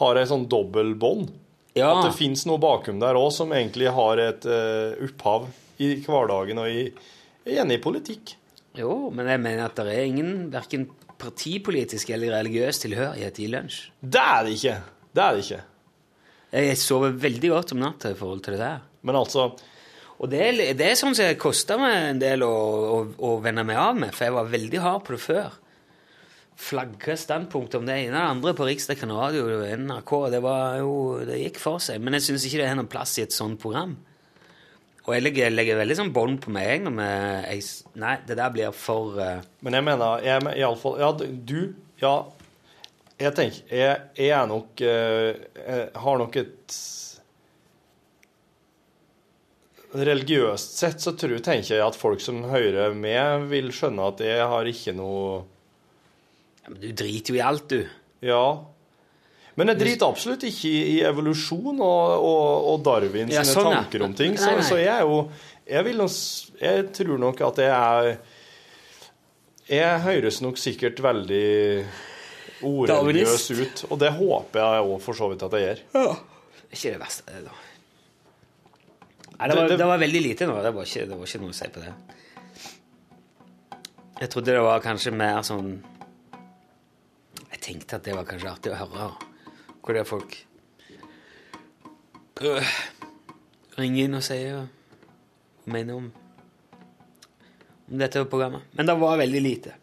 [0.00, 1.30] har en sånn dobbel bånd.
[1.74, 1.90] Ja.
[1.90, 5.48] At det fins noe bakom der òg som egentlig har et uh, opphav
[5.82, 6.86] i hverdagen og i,
[7.50, 8.36] gjerne i politikk.
[8.78, 10.88] Jo, men jeg mener at det er ingen verken
[11.18, 13.78] partipolitisk eller religiøs tilhørighet i lunsj.
[14.02, 14.76] Det er det ikke.
[15.14, 15.60] Det er det ikke.
[16.54, 18.82] Jeg sover veldig godt om natta i forhold til det der.
[19.06, 19.52] Men altså
[20.22, 23.30] Og det er, det er sånn som det kosta meg en del å, å, å
[23.42, 25.56] venne meg av med, for jeg var veldig hard på det før.
[26.54, 30.12] Flagga standpunkt om det ene og det andre på Riksdekken radio og NRK.
[30.30, 30.92] Det, var jo,
[31.26, 32.02] det gikk for seg.
[32.02, 33.96] Men jeg syns ikke det har noen plass i et sånt program.
[35.04, 37.66] Og jeg legger, legger veldig sånn bånd på meg når med, jeg,
[38.00, 39.42] Nei, det der blir for uh...
[39.66, 42.14] Men jeg mener jeg, iallfall Ja, du Ja.
[43.20, 46.78] Jeg tenker Jeg, jeg er nok eh, Jeg har nok et
[49.94, 54.48] Religiøst sett så tror, tenker jeg at folk som hører med, vil skjønne at jeg
[54.50, 55.44] har ikke noe
[56.64, 57.84] ja, men Du driter jo i alt, du.
[58.24, 58.44] Ja.
[59.54, 63.68] Men jeg driter absolutt ikke i, i evolusjon og, og, og Darwin Ja, sine sånn,
[63.70, 63.82] ja.
[63.84, 64.34] tanker om ting.
[64.40, 64.64] Så, Nei, nei.
[64.66, 65.18] så jeg er jo
[65.70, 66.02] Jeg vil
[66.60, 68.16] Jeg tror nok at jeg er
[69.70, 71.84] Jeg høres nok sikkert veldig
[72.64, 75.80] ordløs ut, og det håper jeg òg for så vidt at jeg gjør.
[75.92, 77.54] Det er ikke det verste, det, da.
[79.34, 80.54] Nei, det, var, Det- det- var veldig lite nå.
[80.62, 81.94] Det var, ikke, det var ikke noe å si på det.
[84.20, 85.72] Jeg trodde det var kanskje mer sånn
[87.64, 89.12] tenkte at det var kanskje artig å høre
[89.84, 90.36] hvor det er folk
[92.40, 92.74] øh,
[93.78, 96.10] ringer inn og sier og mener om,
[97.88, 98.64] om dette programmet.
[98.76, 99.74] Men det var veldig lite.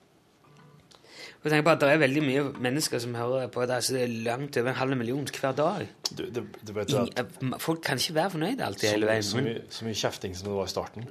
[1.42, 3.78] Og jeg tenker på at Det er veldig mye mennesker som hører på det.
[3.80, 5.88] Altså det er langt over en halv million hver dag.
[6.12, 9.26] Du, du, du Ingen, folk kan ikke være fornøyde alltid så, hele veien.
[9.26, 11.08] så, mye, så mye kjefting som det var i starten.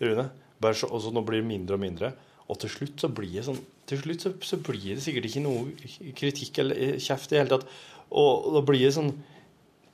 [0.00, 0.28] Rune,
[0.62, 2.12] bare så, og så nå blir det mindre og mindre.
[2.46, 3.58] Og til slutt så blir det sånn
[3.90, 7.42] Til slutt så, så blir det sikkert ikke noe kritikk eller eh, kjeft i det
[7.42, 7.66] hele tatt.
[8.10, 9.12] Og, da blir det sånn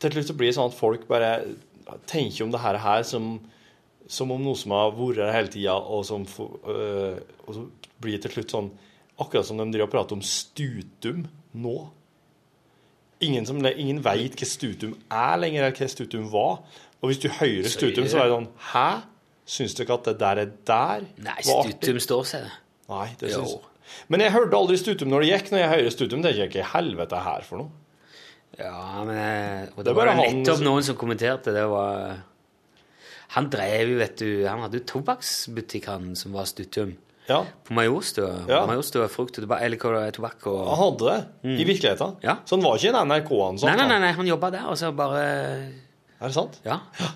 [0.03, 1.32] Til slutt så blir det sånn at folk bare
[2.09, 3.34] tenker om det her, her som,
[4.09, 7.64] som om noe som har vært her hele tida, og, som øh, og så
[8.03, 8.70] blir det til slutt sånn
[9.20, 11.74] Akkurat som de driver og prater om stutum nå.
[13.22, 16.62] Ingen, som, ingen veit hva stutum er lenger, eller hva stutum var.
[17.03, 18.86] Og hvis du hører Stutum, så er det sånn Hæ?
[19.49, 21.07] Syns du ikke at det der er der?
[21.22, 21.38] Nei?
[21.43, 22.57] Stutum står seg, det.
[22.93, 23.68] Nei, det syns jeg.
[24.12, 25.53] Men jeg hørte aldri Stutum når det gikk.
[25.53, 27.78] Når jeg hører Stutum, det er ikke helvete er her for noe.
[28.61, 31.55] Ja, men eh, og Det det, var nettopp han noen som kommenterte.
[31.57, 32.18] Det var
[33.32, 36.95] Han drev jo, vet du Han hadde jo tobakksbutikk, han som var Stuttum.
[37.30, 38.43] Ja, På Majorstua.
[38.51, 38.64] Ja.
[38.66, 41.18] Majorstua frukt og tobakk, eller er, tobakk og han hadde det.
[41.62, 42.16] I virkeligheten.
[42.26, 42.36] Ja.
[42.45, 43.70] Så han var ikke i NRK-ansatt.
[43.70, 46.59] Nei, nei, nei, nei, han jobba der, og så bare Er det sant?
[46.66, 46.80] Ja.
[46.99, 47.12] Ja.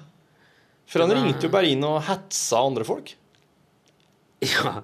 [0.86, 3.14] For han ringte jo bare inn og hetsa andre folk.
[4.46, 4.76] ja.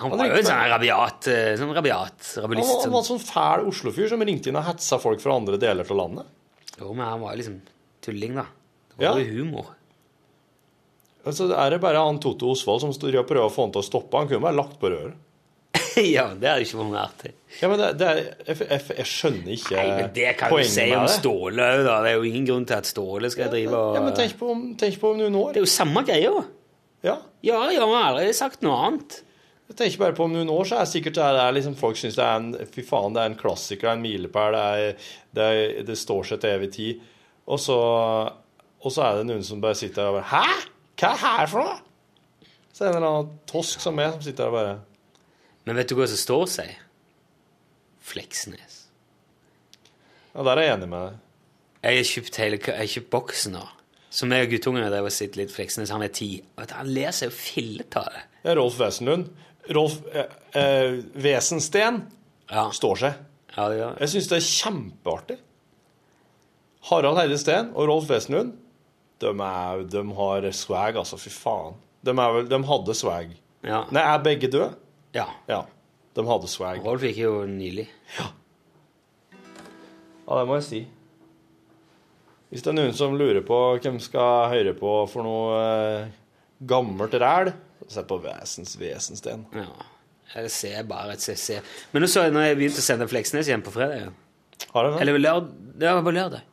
[0.00, 2.66] Han var jo en sånn rabiat, eh, sånn rabiat Han rabulist.
[2.72, 3.14] var, han var Sånn.
[3.14, 6.26] en sånn fæl Oslo-fyr som ringte inn og hetsa folk fra andre deler av landet.
[6.80, 7.60] Jo, men han var jo liksom
[8.02, 8.46] tulling, da.
[8.98, 9.68] Det var jo humor.
[11.24, 14.18] Altså, er det bare han Toto Osvald som prøver å få han til å stoppe?
[14.18, 15.14] Han kunne bare lagt på røret.
[16.16, 17.32] ja, det hadde ikke vært noe artig.
[17.60, 20.62] Ja, men det, det er, jeg, jeg, jeg skjønner ikke Nei, men det kan du
[20.66, 21.12] si om det.
[21.18, 21.98] Ståle òg, da.
[22.04, 24.48] Det er jo ingen grunn til at Ståle skal drive og Ja, men tenk på,
[24.54, 25.52] om- tenk på om noen år.
[25.54, 26.32] Det er jo samme greia.
[26.34, 26.44] Ja.
[27.04, 29.20] Ja, ja, jeg har aldri sagt noe annet.
[29.68, 31.96] Jeg tenker bare på om noen år så er det sikkert det er liksom, folk
[31.96, 35.06] syns det er en fy faen, det er en klassiker, en milepæl, det, er,
[35.38, 37.04] det, er, det står seg til evig tid.
[37.48, 37.76] Og så,
[38.84, 40.70] og så er det noen som bare sitter der og bare Hæ?
[41.00, 41.78] Hva er det her for noe?
[42.74, 44.74] Så er det en eller annen tosk som meg som sitter der og bare
[45.64, 46.72] Men vet du hva som står seg?
[48.04, 48.80] Fleksnes.
[50.34, 51.22] Ja, der er jeg enig med deg.
[51.84, 53.64] Jeg har kjøpt hele Jeg har kjøpt boksen nå.
[54.14, 55.90] Så jeg og guttungene drev og sitter litt Fleksnes.
[55.90, 56.28] Han er ti.
[56.60, 58.22] Han ler seg jo fillete av det.
[58.44, 59.30] Det er Rolf Wesenlund.
[59.74, 62.02] Rolf eh, eh, Wesensten
[62.50, 63.24] Ja, står seg.
[63.56, 63.96] ja det gjør.
[64.04, 65.38] Jeg syns det er kjempeartig.
[66.90, 68.52] Harald Heide Steen og Rolf Wesenlund,
[69.24, 71.16] de, er, de har swag, altså.
[71.18, 71.78] Fy faen.
[72.04, 73.32] De, vel, de hadde swag.
[73.64, 73.84] Ja.
[73.94, 74.74] Nei, er begge døde?
[75.14, 75.28] Ja.
[75.50, 75.62] Ja.
[76.14, 76.82] De hadde swag.
[76.84, 77.88] Rolf gikk jo nylig.
[80.24, 80.82] Ja, det må jeg si.
[82.50, 86.12] Hvis det er noen som lurer på hvem skal høre på for noe eh,
[86.70, 87.50] gammelt ræl,
[87.90, 89.42] se på Vesens Vesensten.
[89.58, 89.72] Ja.
[90.34, 91.58] Jeg ser bare et CC.
[91.92, 94.06] Men nå så jeg når jeg begynte å sende Fleksnes igjen på fredag.
[94.06, 94.12] ja.
[94.70, 95.00] Har de det?
[95.02, 95.50] Eller lørd...
[95.74, 96.46] Det var på lørdag.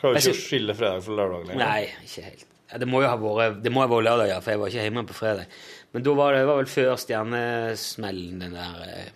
[0.00, 1.62] Klarer du ikke å skille fredag fra lørdag lenger?
[1.64, 2.46] Nei, ikke helt.
[2.66, 4.72] Ja, det må jo ha vært Det må ha vært lørdag, ja, for jeg var
[4.72, 5.58] ikke hjemme på fredag.
[5.94, 9.12] Men da var det, var vel før stjernesmellen, den der eh,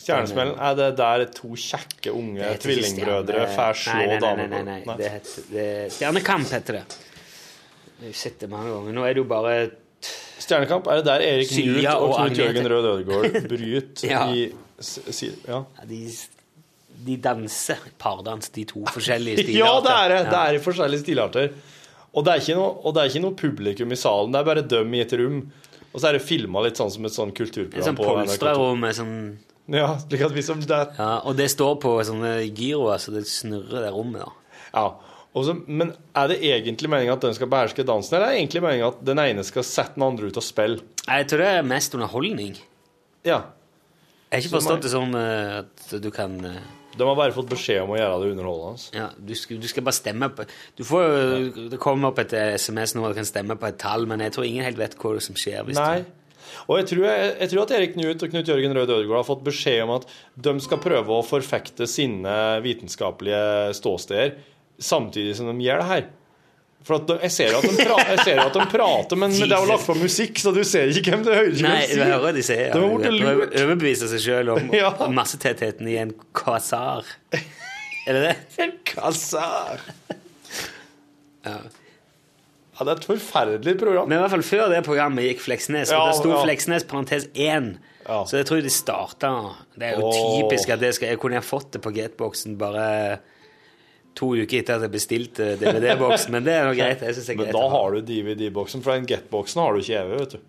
[0.00, 4.62] Stjernesmellen, er det der to kjekke unge tvillingbrødre får slå Nei, nei, nei, damer nei,
[4.88, 4.96] nei.
[4.98, 5.66] Det heter, det,
[5.96, 6.82] Stjernekamp heter det.
[8.00, 8.96] Jeg har sett det mange ganger.
[8.96, 9.54] Nå er det jo bare
[10.40, 12.38] Stjernekamp, er det der Erik Newt og og Knut.
[12.40, 14.22] Jørgen Rød Ødegaard bryter Ja.
[14.32, 14.46] i
[14.80, 15.98] Ja, ja, de,
[17.04, 19.60] de danser pardans, de to forskjellige stilarter.
[19.60, 20.22] ja det er det!
[20.32, 21.52] Det er i forskjellige stilarter.
[22.14, 24.48] Og det, er ikke noe, og det er ikke noe publikum i salen, det er
[24.48, 25.36] bare dem i et rom.
[25.92, 28.24] Og så er det filma litt sånn som et sånn kulturprogram sånn på NRK2.
[28.26, 29.14] polstrarom med sånn
[29.70, 33.24] Ja, slik at vi som det, Ja, og det står på sånne giroer, så det
[33.30, 34.32] snurrer det rommet, da.
[34.74, 34.84] Ja.
[35.34, 38.38] Og så- men er det egentlig meninga at den skal beherske dansen, eller er det
[38.40, 40.80] egentlig meninga at den ene skal sette den andre ut og spille?
[41.06, 42.56] Jeg tror det er mest underholdning.
[43.24, 43.42] Ja.
[44.32, 46.60] Jeg har ikke forstått det sånn eh, at du kan eh,
[46.96, 48.88] De har bare fått beskjed om å gjøre det underholdende.
[48.96, 52.32] Ja, du skal, du skal bare stemme på Du får jo Det kommer opp et
[52.58, 54.96] SMS nå, og du kan stemme på et tall, men jeg tror ingen helt vet
[54.98, 55.62] hva som skjer.
[55.68, 56.00] hvis Nei.
[56.00, 56.16] du-
[56.66, 59.28] Og jeg tror, jeg, jeg tror at Erik Knut og Knut Jørgen Rød Ødegaard har
[59.28, 62.34] fått beskjed om at de skal prøve å forfekte sine
[62.64, 64.34] vitenskapelige ståsteder
[64.80, 66.08] samtidig som de gjør det her.
[66.86, 69.64] For de, jeg, ser pra, jeg ser jo at de prater, men, men det er
[69.66, 72.36] jo lagt på musikk, så du ser ikke hvem det hører ikke Nei, du hører
[72.38, 72.72] de sier.
[72.72, 74.94] De de overbeviser seg sjøl om Ja.
[75.12, 77.04] massetettheten i en kvasar.
[77.36, 78.34] Er det det?
[78.64, 79.84] En kassar.
[81.44, 81.58] Ja.
[81.60, 84.08] Ja, det er et forferdelig program.
[84.08, 86.40] Men i hvert fall før det programmet gikk Fleksnes, og Ja, det sto ja.
[86.46, 87.74] Fleksnes parentes 1.
[88.06, 88.22] Ja.
[88.24, 89.30] Så jeg tror de starta
[89.76, 90.38] Det er jo oh.
[90.40, 93.20] typisk at det skal Jeg kunne ha fått det på Gateboxen bare
[94.18, 97.02] to uker etter at jeg bestilte DVD-boksen, men det er nå greit.
[97.06, 100.18] Jeg synes er Men da har du DVD-boksen, for den Get-boksen har du ikke evig,
[100.24, 100.46] vet du.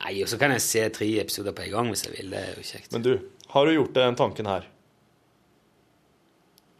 [0.00, 2.32] Nei, og så kan jeg se tre episoder på en gang hvis jeg vil.
[2.32, 2.92] Det er jo kjekt.
[2.94, 3.12] Men du,
[3.52, 4.68] har du gjort deg den tanken her?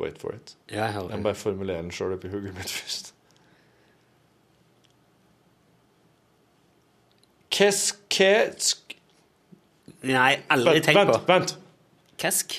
[0.01, 0.55] Wait for it.
[0.72, 3.12] Ja, jeg Jeg må bare formulere den sjøl oppi hodet mitt først.
[7.51, 8.96] Kesk...
[10.07, 11.57] Nei, aldri tenk på vent, vent.
[12.20, 12.55] Kesk?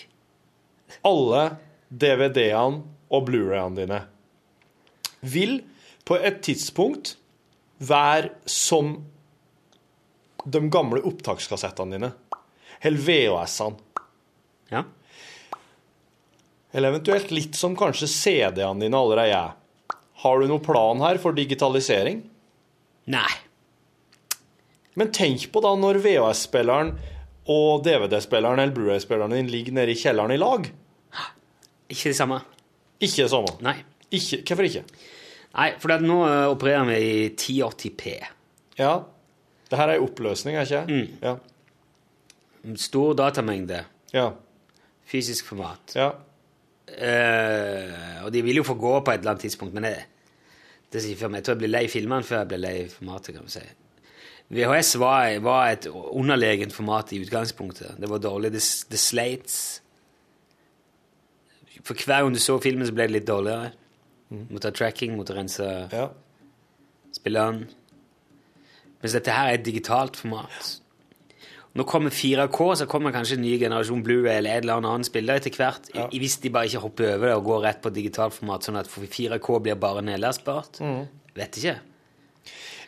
[1.07, 1.55] Alle
[1.89, 4.01] DVD-ene og Blu-rayene dine
[5.21, 5.59] vil
[6.07, 7.15] på et tidspunkt
[7.81, 8.95] være som
[10.41, 12.11] de gamle opptakskassettene dine.
[12.81, 13.77] Eller VHS-ene.
[14.71, 14.83] Ja.
[16.71, 19.55] Eller eventuelt litt som kanskje CD-ene dine allerede er.
[20.23, 22.23] Har du noen plan her for digitalisering?
[23.11, 23.31] Nei.
[24.97, 26.95] Men tenk på da når VHS-spilleren
[27.51, 30.67] og DVD-spilleren eller Blu-ray-spilleren din ligger nede i kjelleren i lag.
[31.91, 32.41] Ikke det samme.
[33.01, 33.55] Ikke det samme.
[33.65, 33.77] Nei.
[34.11, 34.83] Ikke, hvorfor ikke?
[35.51, 38.13] Nei, for nå eh, opererer vi i 1080p.
[38.79, 38.93] Ja.
[39.71, 41.01] Det her er oppløsning, er ikke det?
[41.23, 41.35] Ja.
[42.79, 43.83] Stor datamengde.
[44.13, 44.29] Ja.
[45.11, 45.95] Fysisk format.
[45.95, 46.11] Ja.
[46.91, 49.95] Eh, og de vil jo få gå på et eller annet tidspunkt, men det,
[50.91, 51.41] det sier for meg.
[51.41, 53.67] Jeg tror jeg blir lei filmene før jeg blir lei formatet, kan vi si.
[54.51, 57.95] VHS var, var et underlegent format i utgangspunktet.
[57.99, 58.51] Det var dårlig.
[58.51, 59.61] Det, det Slates
[61.83, 63.71] For hver gang du så filmen, så ble det litt dårligere.
[64.31, 66.05] Måtte ha tracking, måtte rense ja.
[67.13, 67.65] spilleren.
[69.01, 70.77] Mens dette her er et digitalt format.
[71.73, 75.39] Nå kommer 4K, så kommer kanskje en ny generasjon Blu-ray eller et eller annet spiller
[75.39, 75.87] etter hvert.
[75.95, 76.07] Ja.
[76.11, 78.89] Hvis de bare ikke hopper over det og går rett på digitalt format, sånn at
[78.91, 80.81] 4K blir bare nedlastbart.
[81.35, 81.77] Vet ikke.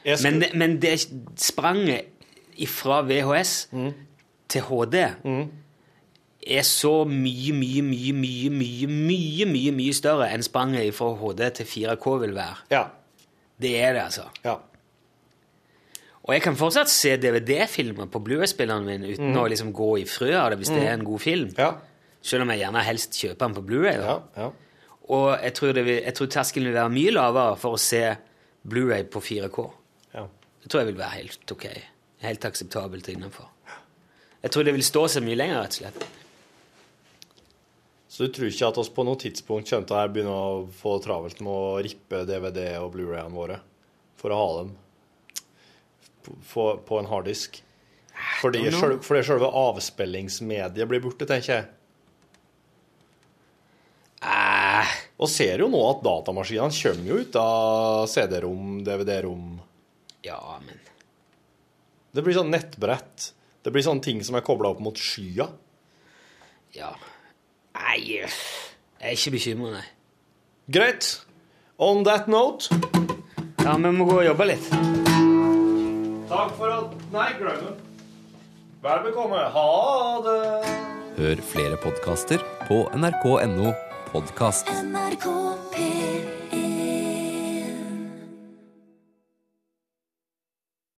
[0.03, 0.97] Jeg Men, det- men det
[1.39, 2.05] spranget
[2.67, 3.69] fra VHS
[4.49, 4.97] til HD
[6.47, 11.43] er så mye, mye, mye, mye, mye, mye, mye, mye større enn spranget fra HD
[11.59, 12.61] til 4K vil være.
[12.73, 12.83] Ja.
[13.61, 14.27] Det er det, altså.
[14.43, 14.57] Ja.
[16.23, 20.31] Og jeg kan fortsatt se DVD-filmer på Blu-ray-spilleren min uten å liksom gå i frø
[20.39, 21.49] av det hvis det er en god film.
[21.59, 21.73] Ja.
[22.23, 23.97] Selv om jeg gjerne helst kjøper den på Blu-ray.
[23.99, 24.19] Ja.
[24.39, 24.51] ja.
[25.11, 28.03] Og jeg tror, det vil, jeg tror terskelen vil være mye lavere for å se
[28.63, 29.69] Blu-ray på 4K.
[30.15, 30.27] ja.
[30.63, 31.65] Det tror jeg vil være helt ok.
[32.23, 33.49] Helt akseptabelt innenfor.
[34.43, 36.05] Jeg tror det vil stå seg mye lenger, rett og slett.
[38.13, 40.99] Så du tror ikke at oss på noe tidspunkt kommer til å begynne å få
[41.01, 43.55] travelt med å rippe DVD og Blu-rayene våre
[44.21, 44.73] for å ha dem
[46.53, 47.57] på, på en harddisk?
[48.39, 51.65] Fordi, selv, fordi selve avspillingsmediet blir borte, tenker jeg.
[54.23, 59.47] Eh, Og ser jo nå at datamaskinene kommer jo ut av CD-rom, DVD-rom.
[60.23, 60.79] ja, men
[62.13, 63.31] Det blir sånn nettbrett.
[63.65, 65.49] Det blir sånne ting som er kobla opp mot skya.
[66.77, 66.93] Ja.
[67.73, 68.29] Nei, jeg
[69.01, 69.87] er ikke bekymra, nei.
[70.71, 71.07] Greit.
[71.81, 72.69] On that note
[73.63, 74.67] Ja, vi må gå og jobbe litt.
[76.29, 77.73] Takk for at Nei, glem det.
[78.83, 79.39] Vær bekomme.
[79.55, 79.67] Ha
[80.27, 80.39] det.
[81.17, 83.73] Hør flere podkaster på nrk.no
[84.11, 84.71] podkast.
[84.83, 85.27] NRK
[85.75, 86.02] P1